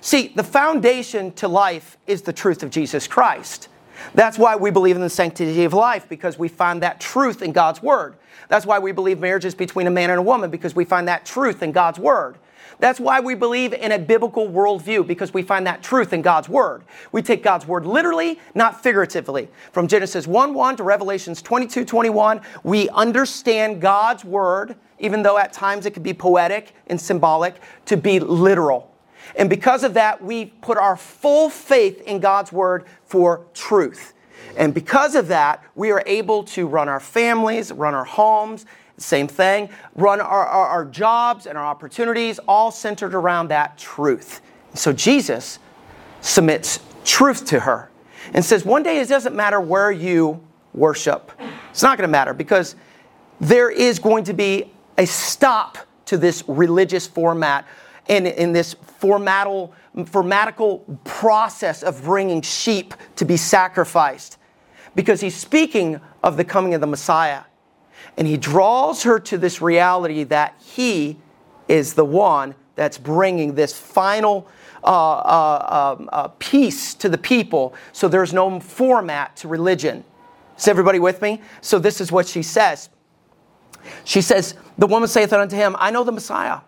See, 0.00 0.28
the 0.28 0.42
foundation 0.42 1.32
to 1.32 1.48
life 1.48 1.96
is 2.06 2.22
the 2.22 2.32
truth 2.32 2.62
of 2.62 2.70
Jesus 2.70 3.06
Christ. 3.06 3.68
That's 4.14 4.38
why 4.38 4.56
we 4.56 4.70
believe 4.70 4.96
in 4.96 5.02
the 5.02 5.10
sanctity 5.10 5.64
of 5.64 5.72
life, 5.72 6.08
because 6.08 6.38
we 6.38 6.48
find 6.48 6.82
that 6.82 7.00
truth 7.00 7.42
in 7.42 7.52
God's 7.52 7.82
Word. 7.82 8.14
That's 8.48 8.66
why 8.66 8.78
we 8.78 8.92
believe 8.92 9.20
marriage 9.20 9.44
is 9.44 9.54
between 9.54 9.86
a 9.86 9.90
man 9.90 10.10
and 10.10 10.18
a 10.18 10.22
woman, 10.22 10.50
because 10.50 10.74
we 10.74 10.84
find 10.84 11.08
that 11.08 11.24
truth 11.24 11.62
in 11.62 11.72
God's 11.72 11.98
Word. 11.98 12.36
That's 12.78 13.00
why 13.00 13.20
we 13.20 13.34
believe 13.34 13.72
in 13.72 13.92
a 13.92 13.98
biblical 13.98 14.48
worldview, 14.48 15.06
because 15.06 15.32
we 15.32 15.42
find 15.42 15.66
that 15.66 15.82
truth 15.82 16.12
in 16.12 16.22
God's 16.22 16.48
Word. 16.48 16.82
We 17.12 17.22
take 17.22 17.42
God's 17.42 17.66
Word 17.66 17.86
literally, 17.86 18.40
not 18.54 18.82
figuratively. 18.82 19.48
From 19.72 19.86
Genesis 19.86 20.26
1 20.26 20.54
1 20.54 20.76
to 20.76 20.82
Revelations 20.82 21.42
22 21.42 21.84
21, 21.84 22.40
we 22.62 22.88
understand 22.90 23.80
God's 23.80 24.24
Word, 24.24 24.76
even 24.98 25.22
though 25.22 25.38
at 25.38 25.52
times 25.52 25.86
it 25.86 25.92
can 25.92 26.02
be 26.02 26.14
poetic 26.14 26.74
and 26.88 27.00
symbolic, 27.00 27.56
to 27.86 27.96
be 27.96 28.18
literal. 28.20 28.93
And 29.36 29.50
because 29.50 29.84
of 29.84 29.94
that, 29.94 30.22
we 30.22 30.46
put 30.46 30.78
our 30.78 30.96
full 30.96 31.50
faith 31.50 32.00
in 32.02 32.20
God's 32.20 32.52
word 32.52 32.84
for 33.04 33.46
truth. 33.54 34.12
And 34.56 34.72
because 34.72 35.14
of 35.14 35.28
that, 35.28 35.64
we 35.74 35.90
are 35.90 36.02
able 36.06 36.44
to 36.44 36.66
run 36.66 36.88
our 36.88 37.00
families, 37.00 37.72
run 37.72 37.94
our 37.94 38.04
homes, 38.04 38.66
same 38.96 39.26
thing, 39.26 39.68
run 39.96 40.20
our, 40.20 40.46
our, 40.46 40.66
our 40.68 40.84
jobs 40.84 41.46
and 41.46 41.58
our 41.58 41.64
opportunities, 41.64 42.38
all 42.46 42.70
centered 42.70 43.14
around 43.14 43.48
that 43.48 43.76
truth. 43.76 44.40
So 44.74 44.92
Jesus 44.92 45.58
submits 46.20 46.80
truth 47.04 47.44
to 47.46 47.60
her 47.60 47.90
and 48.32 48.44
says, 48.44 48.64
one 48.64 48.82
day 48.82 49.00
it 49.00 49.08
doesn't 49.08 49.34
matter 49.34 49.60
where 49.60 49.90
you 49.90 50.40
worship. 50.72 51.32
It's 51.70 51.82
not 51.82 51.98
going 51.98 52.08
to 52.08 52.12
matter 52.12 52.32
because 52.32 52.76
there 53.40 53.70
is 53.70 53.98
going 53.98 54.24
to 54.24 54.32
be 54.32 54.72
a 54.96 55.06
stop 55.06 55.78
to 56.06 56.16
this 56.16 56.44
religious 56.46 57.06
format 57.06 57.66
and 58.08 58.26
in 58.26 58.52
this 58.52 58.74
formatal, 59.00 59.72
formatical 59.96 60.82
process 61.04 61.82
of 61.82 62.02
bringing 62.04 62.42
sheep 62.42 62.94
to 63.16 63.24
be 63.24 63.36
sacrificed 63.36 64.38
because 64.94 65.20
he's 65.20 65.36
speaking 65.36 66.00
of 66.22 66.36
the 66.36 66.44
coming 66.44 66.74
of 66.74 66.80
the 66.80 66.86
Messiah. 66.86 67.42
And 68.16 68.26
he 68.26 68.36
draws 68.36 69.02
her 69.02 69.18
to 69.20 69.38
this 69.38 69.60
reality 69.60 70.24
that 70.24 70.54
he 70.60 71.18
is 71.68 71.94
the 71.94 72.04
one 72.04 72.54
that's 72.76 72.98
bringing 72.98 73.54
this 73.54 73.78
final 73.78 74.46
uh, 74.82 74.86
uh, 74.86 75.96
um, 75.98 76.08
uh, 76.12 76.28
peace 76.38 76.94
to 76.94 77.08
the 77.08 77.18
people. 77.18 77.74
So 77.92 78.06
there's 78.06 78.32
no 78.32 78.60
format 78.60 79.36
to 79.36 79.48
religion. 79.48 80.04
Is 80.58 80.68
everybody 80.68 80.98
with 80.98 81.22
me? 81.22 81.40
So 81.60 81.78
this 81.78 82.00
is 82.00 82.12
what 82.12 82.28
she 82.28 82.42
says. 82.42 82.90
She 84.04 84.20
says, 84.20 84.54
The 84.78 84.86
woman 84.86 85.08
saith 85.08 85.32
unto 85.32 85.56
him, 85.56 85.74
I 85.78 85.90
know 85.90 86.04
the 86.04 86.12
Messiah 86.12 86.60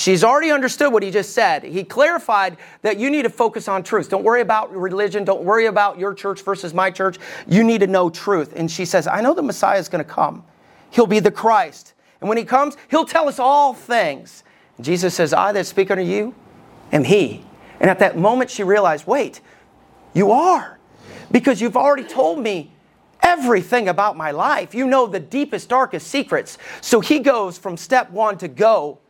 She's 0.00 0.24
already 0.24 0.50
understood 0.50 0.94
what 0.94 1.02
he 1.02 1.10
just 1.10 1.34
said. 1.34 1.62
He 1.62 1.84
clarified 1.84 2.56
that 2.80 2.98
you 2.98 3.10
need 3.10 3.24
to 3.24 3.28
focus 3.28 3.68
on 3.68 3.82
truth. 3.82 4.08
Don't 4.08 4.24
worry 4.24 4.40
about 4.40 4.74
religion. 4.74 5.24
Don't 5.24 5.42
worry 5.42 5.66
about 5.66 5.98
your 5.98 6.14
church 6.14 6.40
versus 6.40 6.72
my 6.72 6.90
church. 6.90 7.18
You 7.46 7.62
need 7.62 7.82
to 7.82 7.86
know 7.86 8.08
truth. 8.08 8.54
And 8.56 8.70
she 8.70 8.86
says, 8.86 9.06
I 9.06 9.20
know 9.20 9.34
the 9.34 9.42
Messiah 9.42 9.78
is 9.78 9.90
going 9.90 10.02
to 10.02 10.10
come. 10.10 10.42
He'll 10.88 11.06
be 11.06 11.20
the 11.20 11.30
Christ. 11.30 11.92
And 12.22 12.30
when 12.30 12.38
he 12.38 12.44
comes, 12.46 12.78
he'll 12.88 13.04
tell 13.04 13.28
us 13.28 13.38
all 13.38 13.74
things. 13.74 14.42
And 14.78 14.86
Jesus 14.86 15.14
says, 15.14 15.34
I 15.34 15.52
that 15.52 15.66
speak 15.66 15.90
unto 15.90 16.02
you 16.02 16.34
am 16.92 17.04
he. 17.04 17.44
And 17.78 17.90
at 17.90 17.98
that 17.98 18.16
moment, 18.16 18.48
she 18.48 18.62
realized, 18.62 19.06
wait, 19.06 19.42
you 20.14 20.32
are. 20.32 20.78
Because 21.30 21.60
you've 21.60 21.76
already 21.76 22.04
told 22.04 22.38
me 22.38 22.72
everything 23.22 23.86
about 23.86 24.16
my 24.16 24.30
life. 24.30 24.74
You 24.74 24.86
know 24.86 25.06
the 25.06 25.20
deepest, 25.20 25.68
darkest 25.68 26.06
secrets. 26.06 26.56
So 26.80 27.00
he 27.00 27.18
goes 27.18 27.58
from 27.58 27.76
step 27.76 28.10
one 28.10 28.38
to 28.38 28.48
go 28.48 29.00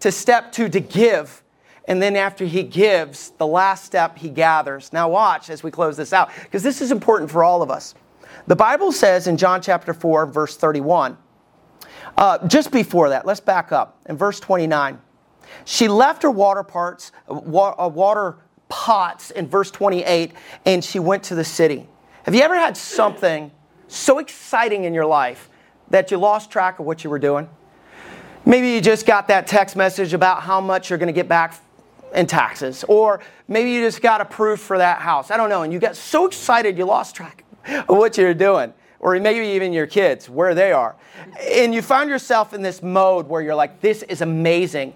to 0.00 0.12
step 0.12 0.52
two 0.52 0.68
to 0.68 0.80
give. 0.80 1.42
And 1.88 2.02
then 2.02 2.16
after 2.16 2.44
he 2.44 2.62
gives, 2.62 3.30
the 3.30 3.46
last 3.46 3.84
step 3.84 4.18
he 4.18 4.28
gathers. 4.28 4.92
Now, 4.92 5.08
watch 5.08 5.50
as 5.50 5.62
we 5.62 5.70
close 5.70 5.96
this 5.96 6.12
out, 6.12 6.30
because 6.42 6.62
this 6.62 6.80
is 6.80 6.90
important 6.90 7.30
for 7.30 7.44
all 7.44 7.62
of 7.62 7.70
us. 7.70 7.94
The 8.46 8.56
Bible 8.56 8.92
says 8.92 9.26
in 9.26 9.36
John 9.36 9.62
chapter 9.62 9.94
4, 9.94 10.26
verse 10.26 10.56
31, 10.56 11.16
uh, 12.16 12.46
just 12.46 12.72
before 12.72 13.10
that, 13.10 13.26
let's 13.26 13.40
back 13.40 13.72
up. 13.72 14.00
In 14.06 14.16
verse 14.16 14.40
29, 14.40 14.98
she 15.64 15.88
left 15.88 16.22
her 16.22 16.30
water 16.30 16.62
parts, 16.62 17.12
uh, 17.28 17.34
water 17.34 18.38
pots 18.68 19.30
in 19.30 19.46
verse 19.48 19.70
28, 19.70 20.32
and 20.64 20.84
she 20.84 20.98
went 20.98 21.22
to 21.24 21.34
the 21.34 21.44
city. 21.44 21.88
Have 22.24 22.34
you 22.34 22.42
ever 22.42 22.56
had 22.56 22.76
something 22.76 23.50
so 23.88 24.18
exciting 24.18 24.84
in 24.84 24.94
your 24.94 25.06
life 25.06 25.48
that 25.90 26.10
you 26.10 26.16
lost 26.16 26.50
track 26.50 26.78
of 26.78 26.86
what 26.86 27.04
you 27.04 27.10
were 27.10 27.18
doing? 27.18 27.48
Maybe 28.48 28.70
you 28.70 28.80
just 28.80 29.06
got 29.06 29.26
that 29.26 29.48
text 29.48 29.74
message 29.74 30.14
about 30.14 30.40
how 30.40 30.60
much 30.60 30.88
you're 30.88 31.00
going 31.00 31.08
to 31.08 31.12
get 31.12 31.28
back 31.28 31.60
in 32.14 32.28
taxes, 32.28 32.84
or 32.86 33.20
maybe 33.48 33.72
you 33.72 33.80
just 33.80 34.00
got 34.00 34.20
approved 34.20 34.62
for 34.62 34.78
that 34.78 35.00
house. 35.00 35.32
I 35.32 35.36
don't 35.36 35.48
know. 35.48 35.62
And 35.62 35.72
you 35.72 35.80
got 35.80 35.96
so 35.96 36.26
excited 36.26 36.78
you 36.78 36.84
lost 36.84 37.16
track 37.16 37.44
of 37.66 37.88
what 37.88 38.16
you're 38.16 38.32
doing, 38.32 38.72
or 39.00 39.18
maybe 39.18 39.44
even 39.48 39.72
your 39.72 39.88
kids, 39.88 40.30
where 40.30 40.54
they 40.54 40.70
are. 40.70 40.94
And 41.42 41.74
you 41.74 41.82
found 41.82 42.08
yourself 42.08 42.54
in 42.54 42.62
this 42.62 42.84
mode 42.84 43.26
where 43.26 43.42
you're 43.42 43.56
like, 43.56 43.80
this 43.80 44.04
is 44.04 44.20
amazing. 44.20 44.94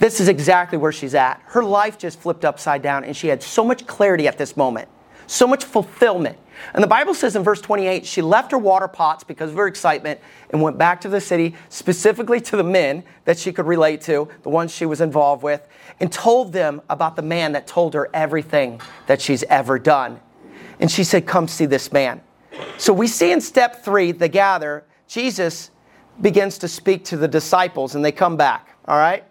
This 0.00 0.18
is 0.18 0.26
exactly 0.26 0.76
where 0.76 0.90
she's 0.90 1.14
at. 1.14 1.40
Her 1.46 1.62
life 1.62 1.96
just 1.96 2.18
flipped 2.18 2.44
upside 2.44 2.82
down, 2.82 3.04
and 3.04 3.16
she 3.16 3.28
had 3.28 3.40
so 3.40 3.64
much 3.64 3.86
clarity 3.86 4.26
at 4.26 4.36
this 4.36 4.56
moment, 4.56 4.88
so 5.26 5.46
much 5.46 5.64
fulfillment. 5.64 6.38
And 6.72 6.82
the 6.82 6.88
Bible 6.88 7.14
says 7.14 7.36
in 7.36 7.42
verse 7.42 7.60
28 7.60 8.06
she 8.06 8.22
left 8.22 8.52
her 8.52 8.58
water 8.58 8.88
pots 8.88 9.24
because 9.24 9.50
of 9.50 9.56
her 9.56 9.66
excitement 9.66 10.20
and 10.50 10.62
went 10.62 10.78
back 10.78 11.00
to 11.02 11.08
the 11.08 11.20
city, 11.20 11.54
specifically 11.68 12.40
to 12.42 12.56
the 12.56 12.64
men 12.64 13.04
that 13.24 13.38
she 13.38 13.52
could 13.52 13.66
relate 13.66 14.00
to, 14.02 14.28
the 14.42 14.48
ones 14.48 14.72
she 14.72 14.86
was 14.86 15.00
involved 15.00 15.42
with, 15.42 15.66
and 16.00 16.12
told 16.12 16.52
them 16.52 16.80
about 16.88 17.16
the 17.16 17.22
man 17.22 17.52
that 17.52 17.66
told 17.66 17.94
her 17.94 18.08
everything 18.14 18.80
that 19.06 19.20
she's 19.20 19.42
ever 19.44 19.78
done. 19.78 20.20
And 20.80 20.90
she 20.90 21.04
said, 21.04 21.26
Come 21.26 21.48
see 21.48 21.66
this 21.66 21.92
man. 21.92 22.20
So 22.78 22.92
we 22.92 23.06
see 23.06 23.32
in 23.32 23.40
step 23.40 23.84
three, 23.84 24.12
the 24.12 24.28
gather, 24.28 24.84
Jesus 25.08 25.70
begins 26.20 26.58
to 26.58 26.68
speak 26.68 27.04
to 27.06 27.16
the 27.16 27.28
disciples 27.28 27.94
and 27.94 28.04
they 28.04 28.12
come 28.12 28.36
back, 28.36 28.76
all 28.86 28.96
right? 28.96 29.24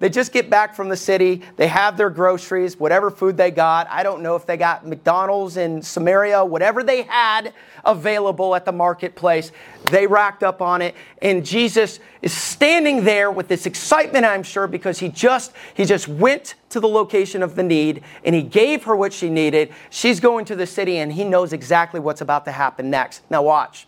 They 0.00 0.08
just 0.08 0.32
get 0.32 0.48
back 0.48 0.74
from 0.74 0.88
the 0.88 0.96
city. 0.96 1.42
They 1.56 1.68
have 1.68 1.98
their 1.98 2.08
groceries, 2.08 2.80
whatever 2.80 3.10
food 3.10 3.36
they 3.36 3.50
got. 3.50 3.86
I 3.90 4.02
don't 4.02 4.22
know 4.22 4.34
if 4.34 4.46
they 4.46 4.56
got 4.56 4.86
McDonald's 4.86 5.58
in 5.58 5.82
Samaria, 5.82 6.42
whatever 6.42 6.82
they 6.82 7.02
had 7.02 7.52
available 7.84 8.54
at 8.54 8.64
the 8.64 8.72
marketplace. 8.72 9.52
They 9.90 10.06
racked 10.06 10.42
up 10.42 10.62
on 10.62 10.80
it. 10.80 10.94
And 11.20 11.44
Jesus 11.44 12.00
is 12.22 12.32
standing 12.32 13.04
there 13.04 13.30
with 13.30 13.48
this 13.48 13.66
excitement, 13.66 14.24
I'm 14.24 14.42
sure, 14.42 14.66
because 14.66 14.98
he 14.98 15.10
just, 15.10 15.52
he 15.74 15.84
just 15.84 16.08
went 16.08 16.54
to 16.70 16.80
the 16.80 16.88
location 16.88 17.42
of 17.42 17.54
the 17.54 17.62
need 17.62 18.02
and 18.24 18.34
he 18.34 18.42
gave 18.42 18.84
her 18.84 18.96
what 18.96 19.12
she 19.12 19.28
needed. 19.28 19.70
She's 19.90 20.18
going 20.18 20.46
to 20.46 20.56
the 20.56 20.66
city 20.66 20.96
and 20.96 21.12
he 21.12 21.24
knows 21.24 21.52
exactly 21.52 22.00
what's 22.00 22.22
about 22.22 22.46
to 22.46 22.52
happen 22.52 22.88
next. 22.88 23.22
Now 23.28 23.42
watch. 23.42 23.86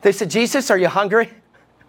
They 0.00 0.12
said, 0.12 0.30
Jesus, 0.30 0.70
are 0.70 0.78
you 0.78 0.88
hungry? 0.88 1.30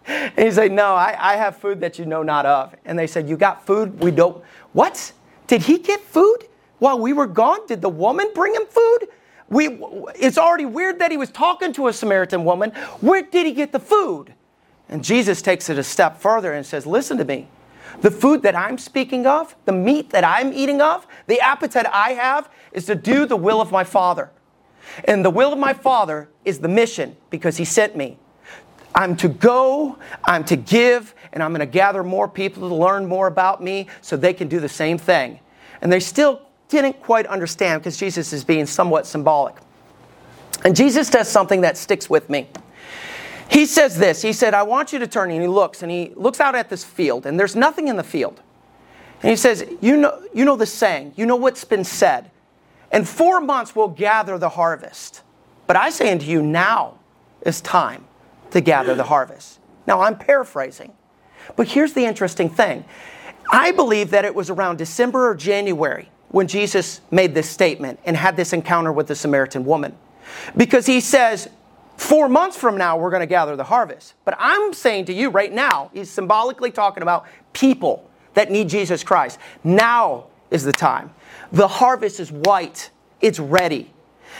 And 0.06 0.46
he 0.46 0.50
said, 0.50 0.72
No, 0.72 0.94
I, 0.94 1.16
I 1.18 1.36
have 1.36 1.56
food 1.56 1.80
that 1.80 1.98
you 1.98 2.06
know 2.06 2.22
not 2.22 2.46
of. 2.46 2.74
And 2.84 2.98
they 2.98 3.06
said, 3.06 3.28
You 3.28 3.36
got 3.36 3.66
food? 3.66 4.00
We 4.00 4.10
don't. 4.10 4.42
What? 4.72 5.12
Did 5.46 5.62
he 5.62 5.78
get 5.78 6.00
food 6.00 6.48
while 6.78 6.98
we 6.98 7.12
were 7.12 7.26
gone? 7.26 7.66
Did 7.66 7.82
the 7.82 7.88
woman 7.88 8.30
bring 8.34 8.54
him 8.54 8.66
food? 8.66 9.08
We, 9.48 9.78
it's 10.14 10.38
already 10.38 10.64
weird 10.64 10.98
that 11.00 11.10
he 11.10 11.16
was 11.16 11.30
talking 11.30 11.72
to 11.74 11.88
a 11.88 11.92
Samaritan 11.92 12.44
woman. 12.44 12.70
Where 13.00 13.22
did 13.22 13.44
he 13.44 13.52
get 13.52 13.70
the 13.72 13.78
food? 13.78 14.34
And 14.88 15.04
Jesus 15.04 15.42
takes 15.42 15.68
it 15.68 15.78
a 15.78 15.82
step 15.82 16.20
further 16.20 16.52
and 16.52 16.64
says, 16.64 16.86
Listen 16.86 17.18
to 17.18 17.24
me. 17.24 17.48
The 18.00 18.10
food 18.10 18.42
that 18.42 18.56
I'm 18.56 18.78
speaking 18.78 19.26
of, 19.26 19.54
the 19.66 19.72
meat 19.72 20.10
that 20.10 20.24
I'm 20.24 20.52
eating 20.52 20.80
of, 20.80 21.06
the 21.26 21.40
appetite 21.40 21.86
I 21.92 22.14
have 22.14 22.48
is 22.72 22.86
to 22.86 22.94
do 22.94 23.26
the 23.26 23.36
will 23.36 23.60
of 23.60 23.70
my 23.70 23.84
Father. 23.84 24.30
And 25.04 25.24
the 25.24 25.30
will 25.30 25.52
of 25.52 25.58
my 25.58 25.74
Father 25.74 26.28
is 26.44 26.60
the 26.60 26.68
mission 26.68 27.16
because 27.30 27.58
he 27.58 27.64
sent 27.64 27.96
me. 27.96 28.18
I'm 28.94 29.16
to 29.16 29.28
go, 29.28 29.98
I'm 30.24 30.44
to 30.44 30.56
give, 30.56 31.14
and 31.32 31.42
I'm 31.42 31.50
going 31.50 31.60
to 31.60 31.66
gather 31.66 32.02
more 32.02 32.28
people 32.28 32.68
to 32.68 32.74
learn 32.74 33.06
more 33.06 33.26
about 33.26 33.62
me 33.62 33.88
so 34.00 34.16
they 34.16 34.34
can 34.34 34.48
do 34.48 34.60
the 34.60 34.68
same 34.68 34.98
thing. 34.98 35.40
And 35.80 35.90
they 35.90 36.00
still 36.00 36.42
didn't 36.68 37.00
quite 37.00 37.26
understand 37.26 37.82
because 37.82 37.96
Jesus 37.96 38.32
is 38.32 38.44
being 38.44 38.66
somewhat 38.66 39.06
symbolic. 39.06 39.56
And 40.64 40.76
Jesus 40.76 41.10
does 41.10 41.28
something 41.28 41.62
that 41.62 41.76
sticks 41.76 42.08
with 42.08 42.28
me. 42.30 42.48
He 43.50 43.66
says 43.66 43.98
this 43.98 44.22
He 44.22 44.32
said, 44.32 44.54
I 44.54 44.62
want 44.62 44.92
you 44.92 44.98
to 44.98 45.06
turn, 45.06 45.30
and 45.30 45.42
he 45.42 45.48
looks, 45.48 45.82
and 45.82 45.90
he 45.90 46.12
looks 46.14 46.40
out 46.40 46.54
at 46.54 46.68
this 46.68 46.84
field, 46.84 47.26
and 47.26 47.38
there's 47.38 47.56
nothing 47.56 47.88
in 47.88 47.96
the 47.96 48.04
field. 48.04 48.40
And 49.22 49.30
he 49.30 49.36
says, 49.36 49.64
You 49.80 49.96
know, 49.96 50.22
you 50.34 50.44
know 50.44 50.56
the 50.56 50.66
saying, 50.66 51.14
you 51.16 51.26
know 51.26 51.36
what's 51.36 51.64
been 51.64 51.84
said. 51.84 52.30
In 52.92 53.04
four 53.04 53.40
months 53.40 53.74
we'll 53.74 53.88
gather 53.88 54.36
the 54.38 54.50
harvest. 54.50 55.22
But 55.66 55.76
I 55.76 55.90
say 55.90 56.12
unto 56.12 56.26
you, 56.26 56.42
now 56.42 56.98
is 57.42 57.60
time 57.60 58.04
to 58.52 58.60
gather 58.60 58.94
the 58.94 59.04
harvest. 59.04 59.58
Now, 59.86 60.02
I'm 60.02 60.16
paraphrasing, 60.16 60.92
but 61.56 61.68
here's 61.68 61.92
the 61.92 62.04
interesting 62.04 62.48
thing. 62.48 62.84
I 63.50 63.72
believe 63.72 64.10
that 64.10 64.24
it 64.24 64.34
was 64.34 64.50
around 64.50 64.78
December 64.78 65.30
or 65.30 65.34
January 65.34 66.08
when 66.28 66.46
Jesus 66.46 67.00
made 67.10 67.34
this 67.34 67.48
statement 67.48 68.00
and 68.04 68.16
had 68.16 68.36
this 68.36 68.52
encounter 68.52 68.92
with 68.92 69.08
the 69.08 69.14
Samaritan 69.14 69.64
woman. 69.64 69.96
Because 70.56 70.86
he 70.86 71.00
says, 71.00 71.48
Four 71.96 72.28
months 72.28 72.56
from 72.56 72.76
now, 72.76 72.96
we're 72.96 73.10
going 73.10 73.20
to 73.20 73.26
gather 73.26 73.54
the 73.54 73.64
harvest. 73.64 74.14
But 74.24 74.34
I'm 74.38 74.72
saying 74.72 75.04
to 75.04 75.12
you 75.12 75.30
right 75.30 75.52
now, 75.52 75.90
he's 75.92 76.10
symbolically 76.10 76.72
talking 76.72 77.02
about 77.02 77.26
people 77.52 78.10
that 78.34 78.50
need 78.50 78.68
Jesus 78.68 79.04
Christ. 79.04 79.38
Now 79.62 80.24
is 80.50 80.64
the 80.64 80.72
time. 80.72 81.12
The 81.52 81.68
harvest 81.68 82.18
is 82.18 82.32
white, 82.32 82.90
it's 83.20 83.38
ready. 83.38 83.91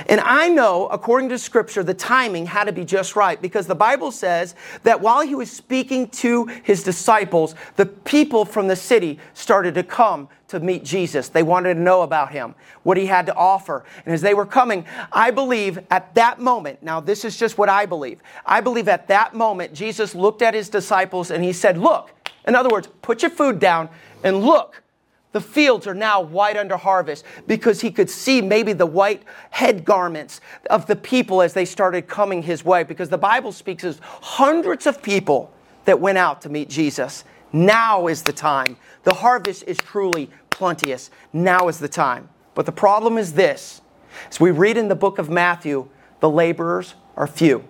And 0.06 0.20
I 0.20 0.48
know, 0.48 0.86
according 0.88 1.28
to 1.30 1.38
Scripture, 1.38 1.82
the 1.82 1.94
timing 1.94 2.46
had 2.46 2.64
to 2.64 2.72
be 2.72 2.84
just 2.84 3.16
right 3.16 3.40
because 3.40 3.66
the 3.66 3.74
Bible 3.74 4.10
says 4.10 4.54
that 4.82 5.00
while 5.00 5.20
he 5.20 5.34
was 5.34 5.50
speaking 5.50 6.08
to 6.08 6.46
his 6.46 6.82
disciples, 6.82 7.54
the 7.76 7.86
people 7.86 8.44
from 8.44 8.68
the 8.68 8.76
city 8.76 9.18
started 9.34 9.74
to 9.74 9.82
come 9.82 10.28
to 10.48 10.60
meet 10.60 10.84
Jesus. 10.84 11.28
They 11.28 11.42
wanted 11.42 11.74
to 11.74 11.80
know 11.80 12.02
about 12.02 12.30
him, 12.30 12.54
what 12.82 12.96
he 12.96 13.06
had 13.06 13.26
to 13.26 13.34
offer. 13.34 13.84
And 14.04 14.12
as 14.12 14.20
they 14.20 14.34
were 14.34 14.46
coming, 14.46 14.84
I 15.10 15.30
believe 15.30 15.78
at 15.90 16.14
that 16.14 16.40
moment, 16.40 16.82
now 16.82 17.00
this 17.00 17.24
is 17.24 17.38
just 17.38 17.56
what 17.56 17.68
I 17.68 17.86
believe, 17.86 18.20
I 18.44 18.60
believe 18.60 18.88
at 18.88 19.08
that 19.08 19.34
moment, 19.34 19.72
Jesus 19.72 20.14
looked 20.14 20.42
at 20.42 20.54
his 20.54 20.68
disciples 20.68 21.30
and 21.30 21.42
he 21.42 21.52
said, 21.52 21.78
Look, 21.78 22.10
in 22.46 22.54
other 22.54 22.68
words, 22.68 22.88
put 23.00 23.22
your 23.22 23.30
food 23.30 23.58
down 23.58 23.88
and 24.22 24.42
look 24.42 24.82
the 25.32 25.40
fields 25.40 25.86
are 25.86 25.94
now 25.94 26.20
white 26.20 26.56
under 26.56 26.76
harvest 26.76 27.24
because 27.46 27.80
he 27.80 27.90
could 27.90 28.10
see 28.10 28.40
maybe 28.42 28.72
the 28.72 28.86
white 28.86 29.22
head 29.50 29.84
garments 29.84 30.40
of 30.68 30.86
the 30.86 30.96
people 30.96 31.42
as 31.42 31.54
they 31.54 31.64
started 31.64 32.06
coming 32.06 32.42
his 32.42 32.64
way. 32.64 32.84
Because 32.84 33.08
the 33.08 33.18
Bible 33.18 33.52
speaks 33.52 33.82
of 33.82 33.98
hundreds 34.00 34.86
of 34.86 35.02
people 35.02 35.52
that 35.86 36.00
went 36.00 36.18
out 36.18 36.42
to 36.42 36.48
meet 36.48 36.68
Jesus. 36.68 37.24
Now 37.52 38.06
is 38.06 38.22
the 38.22 38.32
time. 38.32 38.76
The 39.04 39.14
harvest 39.14 39.64
is 39.66 39.78
truly 39.78 40.30
plenteous. 40.50 41.10
Now 41.32 41.68
is 41.68 41.78
the 41.78 41.88
time. 41.88 42.28
But 42.54 42.66
the 42.66 42.72
problem 42.72 43.16
is 43.16 43.32
this 43.32 43.80
as 44.28 44.38
we 44.38 44.50
read 44.50 44.76
in 44.76 44.88
the 44.88 44.94
book 44.94 45.18
of 45.18 45.30
Matthew, 45.30 45.88
the 46.20 46.28
laborers 46.28 46.94
are 47.16 47.26
few. 47.26 47.64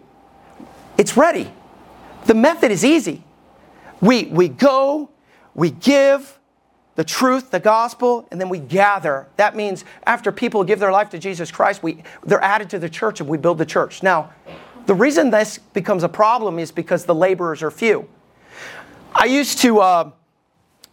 It's 0.99 1.17
ready. 1.17 1.53
The 2.27 2.35
method 2.35 2.71
is 2.71 2.85
easy. 2.85 3.25
We, 4.01 4.25
we 4.25 4.49
go, 4.49 5.11
we 5.55 5.71
give, 5.71 6.39
the 7.03 7.07
truth, 7.09 7.51
the 7.51 7.59
gospel, 7.59 8.29
and 8.31 8.41
then 8.41 8.49
we 8.49 8.61
gather. 8.61 9.27
That 9.37 9.57
means 9.57 9.85
after 10.07 10.31
people 10.31 10.63
give 10.63 10.79
their 10.79 10.93
life 10.93 11.11
to 11.11 11.19
Jesus 11.19 11.51
Christ, 11.51 11.83
we, 11.83 12.05
they're 12.25 12.41
added 12.41 12.71
to 12.71 12.79
the 12.79 12.89
church 12.89 13.19
and 13.19 13.29
we 13.29 13.39
build 13.39 13.59
the 13.59 13.67
church. 13.67 14.05
Now, 14.05 14.33
the 14.87 14.95
reason 14.95 15.29
this 15.31 15.59
becomes 15.59 16.05
a 16.05 16.09
problem 16.09 16.61
is 16.61 16.71
because 16.71 17.05
the 17.05 17.15
laborers 17.15 17.61
are 17.61 17.73
few. 17.73 18.09
I 19.13 19.25
used 19.25 19.59
to, 19.63 19.81
uh, 19.81 20.11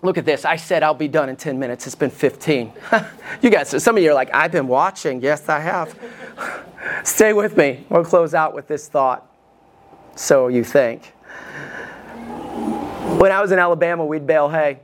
look 0.01 0.17
at 0.17 0.25
this. 0.25 0.45
I 0.45 0.55
said 0.55 0.81
I'll 0.81 0.95
be 0.95 1.07
done 1.07 1.29
in 1.29 1.35
10 1.35 1.59
minutes. 1.59 1.85
It's 1.85 1.93
been 1.93 2.09
15. 2.09 2.73
you 3.43 3.51
guys, 3.51 3.83
some 3.83 3.95
of 3.95 4.01
you 4.01 4.09
are 4.09 4.15
like, 4.15 4.33
I've 4.33 4.51
been 4.51 4.67
watching. 4.67 5.21
Yes, 5.21 5.47
I 5.47 5.59
have. 5.59 5.95
Stay 7.03 7.33
with 7.33 7.55
me. 7.55 7.85
We'll 7.87 8.03
close 8.03 8.33
out 8.33 8.55
with 8.55 8.67
this 8.67 8.87
thought. 8.87 9.31
So 10.15 10.47
you 10.47 10.63
think. 10.63 11.13
When 13.19 13.31
I 13.31 13.41
was 13.41 13.51
in 13.51 13.59
Alabama, 13.59 14.03
we'd 14.03 14.25
bale 14.25 14.49
hay. 14.49 14.79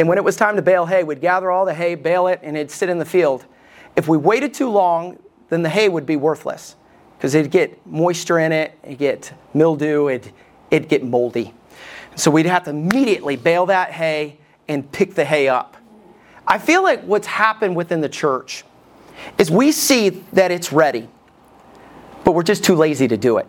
And 0.00 0.08
when 0.08 0.16
it 0.16 0.24
was 0.24 0.34
time 0.34 0.56
to 0.56 0.62
bale 0.62 0.86
hay, 0.86 1.04
we'd 1.04 1.20
gather 1.20 1.50
all 1.50 1.66
the 1.66 1.74
hay, 1.74 1.94
bale 1.94 2.26
it, 2.28 2.40
and 2.42 2.56
it'd 2.56 2.70
sit 2.70 2.88
in 2.88 2.98
the 2.98 3.04
field. 3.04 3.44
If 3.96 4.08
we 4.08 4.16
waited 4.16 4.54
too 4.54 4.70
long, 4.70 5.18
then 5.50 5.62
the 5.62 5.68
hay 5.68 5.90
would 5.90 6.06
be 6.06 6.16
worthless 6.16 6.74
because 7.18 7.34
it'd 7.34 7.50
get 7.50 7.86
moisture 7.86 8.38
in 8.38 8.50
it, 8.50 8.78
it'd 8.82 8.96
get 8.96 9.34
mildew, 9.52 10.08
it'd, 10.08 10.32
it'd 10.70 10.88
get 10.88 11.04
moldy. 11.04 11.52
So 12.16 12.30
we'd 12.30 12.46
have 12.46 12.64
to 12.64 12.70
immediately 12.70 13.36
bale 13.36 13.66
that 13.66 13.92
hay 13.92 14.38
and 14.68 14.90
pick 14.90 15.16
the 15.16 15.24
hay 15.26 15.48
up. 15.48 15.76
I 16.46 16.56
feel 16.56 16.82
like 16.82 17.02
what's 17.02 17.26
happened 17.26 17.76
within 17.76 18.00
the 18.00 18.08
church 18.08 18.64
is 19.36 19.50
we 19.50 19.70
see 19.70 20.08
that 20.32 20.50
it's 20.50 20.72
ready, 20.72 21.10
but 22.24 22.32
we're 22.32 22.42
just 22.42 22.64
too 22.64 22.74
lazy 22.74 23.06
to 23.06 23.18
do 23.18 23.36
it. 23.36 23.46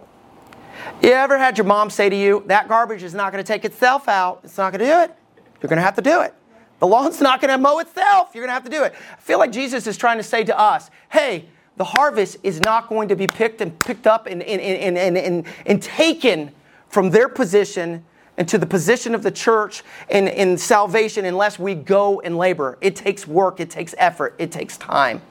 You 1.01 1.11
ever 1.11 1.37
had 1.37 1.57
your 1.57 1.65
mom 1.65 1.89
say 1.89 2.09
to 2.09 2.15
you, 2.15 2.43
that 2.47 2.67
garbage 2.67 3.03
is 3.03 3.13
not 3.13 3.31
going 3.31 3.41
to 3.41 3.47
take 3.47 3.63
itself 3.63 4.09
out, 4.09 4.41
it's 4.43 4.57
not 4.57 4.73
going 4.73 4.79
to 4.79 4.85
do 4.85 4.99
it? 4.99 5.15
You're 5.61 5.69
going 5.69 5.77
to 5.77 5.83
have 5.83 5.95
to 5.95 6.01
do 6.01 6.19
it. 6.19 6.33
The 6.81 6.87
lawn's 6.87 7.21
not 7.21 7.39
going 7.39 7.51
to 7.51 7.59
mow 7.59 7.77
itself. 7.77 8.31
You're 8.33 8.41
going 8.41 8.49
to 8.49 8.53
have 8.53 8.63
to 8.63 8.69
do 8.69 8.83
it. 8.83 8.95
I 9.13 9.21
feel 9.21 9.37
like 9.37 9.51
Jesus 9.51 9.85
is 9.85 9.97
trying 9.97 10.17
to 10.17 10.23
say 10.23 10.43
to 10.43 10.59
us, 10.59 10.89
hey, 11.11 11.45
the 11.77 11.83
harvest 11.83 12.37
is 12.41 12.59
not 12.59 12.89
going 12.89 13.07
to 13.09 13.15
be 13.15 13.27
picked 13.27 13.61
and 13.61 13.79
picked 13.83 14.07
up 14.07 14.25
and, 14.25 14.41
and, 14.41 14.59
and, 14.59 14.97
and, 14.97 15.15
and, 15.15 15.45
and 15.67 15.81
taken 15.81 16.51
from 16.89 17.11
their 17.11 17.29
position 17.29 18.03
into 18.39 18.57
the 18.57 18.65
position 18.65 19.13
of 19.13 19.21
the 19.21 19.29
church 19.29 19.83
in, 20.09 20.27
in 20.27 20.57
salvation 20.57 21.25
unless 21.25 21.59
we 21.59 21.75
go 21.75 22.19
and 22.21 22.35
labor. 22.35 22.79
It 22.81 22.95
takes 22.95 23.27
work, 23.27 23.59
it 23.59 23.69
takes 23.69 23.93
effort, 23.99 24.33
it 24.39 24.51
takes 24.51 24.75
time. 24.77 25.21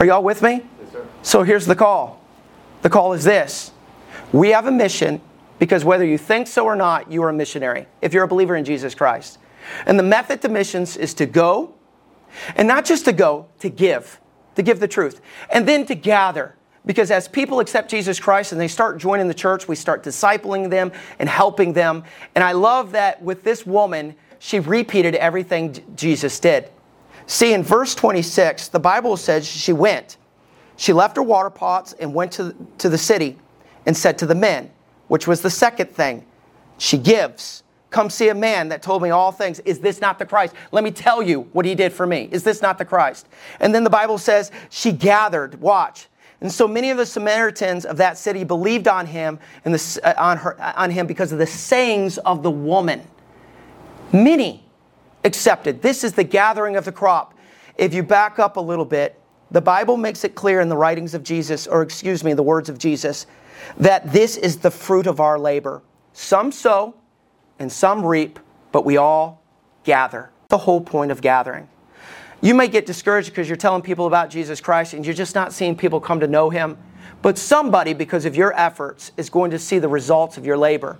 Are 0.00 0.06
y'all 0.06 0.24
with 0.24 0.42
me? 0.42 0.62
Yes, 0.82 0.92
sir. 0.92 1.06
so 1.22 1.44
here's 1.44 1.66
the 1.66 1.76
call. 1.76 2.20
The 2.82 2.90
call 2.90 3.12
is 3.12 3.22
this 3.22 3.70
We 4.32 4.48
have 4.48 4.66
a 4.66 4.72
mission 4.72 5.20
because 5.60 5.84
whether 5.84 6.04
you 6.04 6.18
think 6.18 6.48
so 6.48 6.64
or 6.64 6.74
not, 6.74 7.12
you 7.12 7.22
are 7.22 7.28
a 7.28 7.32
missionary 7.32 7.86
if 8.02 8.12
you're 8.12 8.24
a 8.24 8.28
believer 8.28 8.56
in 8.56 8.64
Jesus 8.64 8.96
Christ. 8.96 9.38
And 9.86 9.98
the 9.98 10.02
method 10.02 10.42
to 10.42 10.48
missions 10.48 10.96
is 10.96 11.14
to 11.14 11.26
go, 11.26 11.74
and 12.56 12.68
not 12.68 12.84
just 12.84 13.04
to 13.06 13.12
go, 13.12 13.46
to 13.60 13.68
give, 13.68 14.20
to 14.54 14.62
give 14.62 14.80
the 14.80 14.88
truth, 14.88 15.20
and 15.50 15.66
then 15.66 15.86
to 15.86 15.94
gather. 15.94 16.54
Because 16.86 17.10
as 17.10 17.28
people 17.28 17.60
accept 17.60 17.90
Jesus 17.90 18.18
Christ 18.18 18.52
and 18.52 18.60
they 18.60 18.68
start 18.68 18.98
joining 18.98 19.28
the 19.28 19.34
church, 19.34 19.68
we 19.68 19.76
start 19.76 20.02
discipling 20.02 20.70
them 20.70 20.92
and 21.18 21.28
helping 21.28 21.72
them. 21.74 22.04
And 22.34 22.42
I 22.42 22.52
love 22.52 22.92
that 22.92 23.20
with 23.22 23.44
this 23.44 23.66
woman, 23.66 24.14
she 24.38 24.60
repeated 24.60 25.14
everything 25.14 25.76
Jesus 25.96 26.40
did. 26.40 26.70
See, 27.26 27.52
in 27.52 27.62
verse 27.62 27.94
26, 27.94 28.68
the 28.68 28.80
Bible 28.80 29.18
says 29.18 29.46
she 29.46 29.72
went. 29.72 30.16
She 30.76 30.94
left 30.94 31.16
her 31.16 31.22
water 31.22 31.50
pots 31.50 31.92
and 31.94 32.14
went 32.14 32.32
to, 32.32 32.54
to 32.78 32.88
the 32.88 32.96
city 32.96 33.36
and 33.84 33.94
said 33.94 34.16
to 34.18 34.26
the 34.26 34.34
men, 34.34 34.70
which 35.08 35.26
was 35.26 35.42
the 35.42 35.50
second 35.50 35.90
thing, 35.90 36.24
she 36.78 36.96
gives. 36.96 37.64
Come 37.90 38.10
see 38.10 38.28
a 38.28 38.34
man 38.34 38.68
that 38.68 38.82
told 38.82 39.02
me 39.02 39.10
all 39.10 39.32
things. 39.32 39.60
Is 39.60 39.78
this 39.78 40.00
not 40.00 40.18
the 40.18 40.26
Christ? 40.26 40.54
Let 40.72 40.84
me 40.84 40.90
tell 40.90 41.22
you 41.22 41.42
what 41.52 41.64
he 41.64 41.74
did 41.74 41.92
for 41.92 42.06
me. 42.06 42.28
Is 42.30 42.42
this 42.42 42.60
not 42.60 42.76
the 42.76 42.84
Christ? 42.84 43.28
And 43.60 43.74
then 43.74 43.82
the 43.82 43.90
Bible 43.90 44.18
says 44.18 44.50
she 44.68 44.92
gathered. 44.92 45.60
Watch. 45.60 46.08
And 46.40 46.52
so 46.52 46.68
many 46.68 46.90
of 46.90 46.98
the 46.98 47.06
Samaritans 47.06 47.84
of 47.84 47.96
that 47.96 48.16
city 48.16 48.44
believed 48.44 48.86
on 48.86 49.06
him 49.06 49.38
and 49.64 49.74
the, 49.74 50.00
uh, 50.04 50.14
on, 50.22 50.36
her, 50.36 50.60
uh, 50.60 50.72
on 50.76 50.90
him 50.90 51.06
because 51.06 51.32
of 51.32 51.38
the 51.38 51.46
sayings 51.46 52.18
of 52.18 52.42
the 52.42 52.50
woman. 52.50 53.02
Many 54.12 54.64
accepted. 55.24 55.82
This 55.82 56.04
is 56.04 56.12
the 56.12 56.24
gathering 56.24 56.76
of 56.76 56.84
the 56.84 56.92
crop. 56.92 57.34
If 57.76 57.92
you 57.92 58.02
back 58.02 58.38
up 58.38 58.56
a 58.56 58.60
little 58.60 58.84
bit, 58.84 59.20
the 59.50 59.60
Bible 59.60 59.96
makes 59.96 60.24
it 60.24 60.34
clear 60.34 60.60
in 60.60 60.68
the 60.68 60.76
writings 60.76 61.14
of 61.14 61.22
Jesus, 61.22 61.66
or 61.66 61.82
excuse 61.82 62.22
me, 62.22 62.34
the 62.34 62.42
words 62.42 62.68
of 62.68 62.78
Jesus, 62.78 63.26
that 63.78 64.12
this 64.12 64.36
is 64.36 64.58
the 64.58 64.70
fruit 64.70 65.06
of 65.06 65.20
our 65.20 65.38
labor. 65.38 65.82
Some 66.12 66.52
sow, 66.52 66.94
and 67.58 67.70
some 67.70 68.04
reap, 68.04 68.38
but 68.72 68.84
we 68.84 68.96
all 68.96 69.42
gather. 69.84 70.30
The 70.48 70.58
whole 70.58 70.80
point 70.80 71.10
of 71.10 71.20
gathering. 71.20 71.68
You 72.40 72.54
may 72.54 72.68
get 72.68 72.86
discouraged 72.86 73.30
because 73.30 73.48
you're 73.48 73.56
telling 73.56 73.82
people 73.82 74.06
about 74.06 74.30
Jesus 74.30 74.60
Christ 74.60 74.94
and 74.94 75.04
you're 75.04 75.14
just 75.14 75.34
not 75.34 75.52
seeing 75.52 75.76
people 75.76 76.00
come 76.00 76.20
to 76.20 76.28
know 76.28 76.50
him. 76.50 76.78
But 77.20 77.36
somebody, 77.36 77.94
because 77.94 78.24
of 78.24 78.36
your 78.36 78.56
efforts, 78.58 79.10
is 79.16 79.28
going 79.28 79.50
to 79.50 79.58
see 79.58 79.78
the 79.80 79.88
results 79.88 80.36
of 80.36 80.46
your 80.46 80.56
labor. 80.56 80.98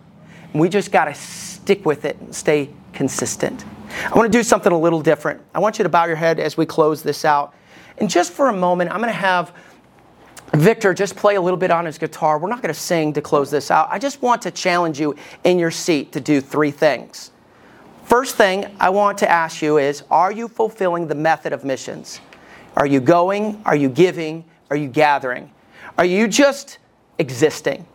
And 0.53 0.61
we 0.61 0.69
just 0.69 0.91
got 0.91 1.05
to 1.05 1.15
stick 1.15 1.87
with 1.87 2.05
it 2.05 2.19
and 2.19 2.35
stay 2.35 2.71
consistent. 2.93 3.65
I 4.05 4.17
want 4.17 4.31
to 4.31 4.37
do 4.37 4.43
something 4.43 4.73
a 4.73 4.79
little 4.79 5.01
different. 5.01 5.41
I 5.55 5.61
want 5.61 5.79
you 5.79 5.85
to 5.85 5.89
bow 5.89 6.07
your 6.07 6.17
head 6.17 6.41
as 6.41 6.57
we 6.57 6.67
close 6.67 7.03
this 7.03 7.25
out. 7.25 7.55
And 7.99 8.11
just 8.11 8.33
for 8.33 8.49
a 8.49 8.53
moment, 8.53 8.91
I'm 8.91 8.99
going 8.99 9.13
to 9.13 9.19
have 9.19 9.55
Victor 10.55 10.95
just 10.95 11.15
play 11.17 11.37
a 11.37 11.41
little 11.41 11.59
bit 11.59 11.71
on 11.71 11.85
his 11.85 11.99
guitar. 11.99 12.39
We're 12.39 12.49
not 12.49 12.63
going 12.63 12.73
to 12.73 12.81
sing 12.81 13.13
to 13.15 13.21
close 13.21 13.51
this 13.51 13.71
out. 13.71 13.89
I 13.91 13.99
just 13.99 14.23
want 14.23 14.43
to 14.43 14.51
challenge 14.51 14.99
you 14.99 15.15
in 15.45 15.59
your 15.59 15.71
seat 15.71 16.13
to 16.13 16.21
do 16.21 16.41
three 16.41 16.71
things. 16.71 17.33
First 18.05 18.37
thing 18.37 18.75
I 18.81 18.89
want 18.89 19.19
to 19.19 19.31
ask 19.31 19.61
you 19.61 19.77
is 19.79 20.03
Are 20.11 20.33
you 20.33 20.49
fulfilling 20.49 21.09
the 21.09 21.15
method 21.15 21.53
of 21.53 21.65
missions? 21.65 22.21
Are 22.77 22.87
you 22.87 23.01
going? 23.01 23.61
Are 23.67 23.77
you 23.77 23.89
giving? 23.89 24.45
Are 24.71 24.77
you 24.77 24.89
gathering? 24.89 25.51
Are 25.99 26.05
you 26.05 26.29
just 26.29 26.79
existing? 27.19 27.87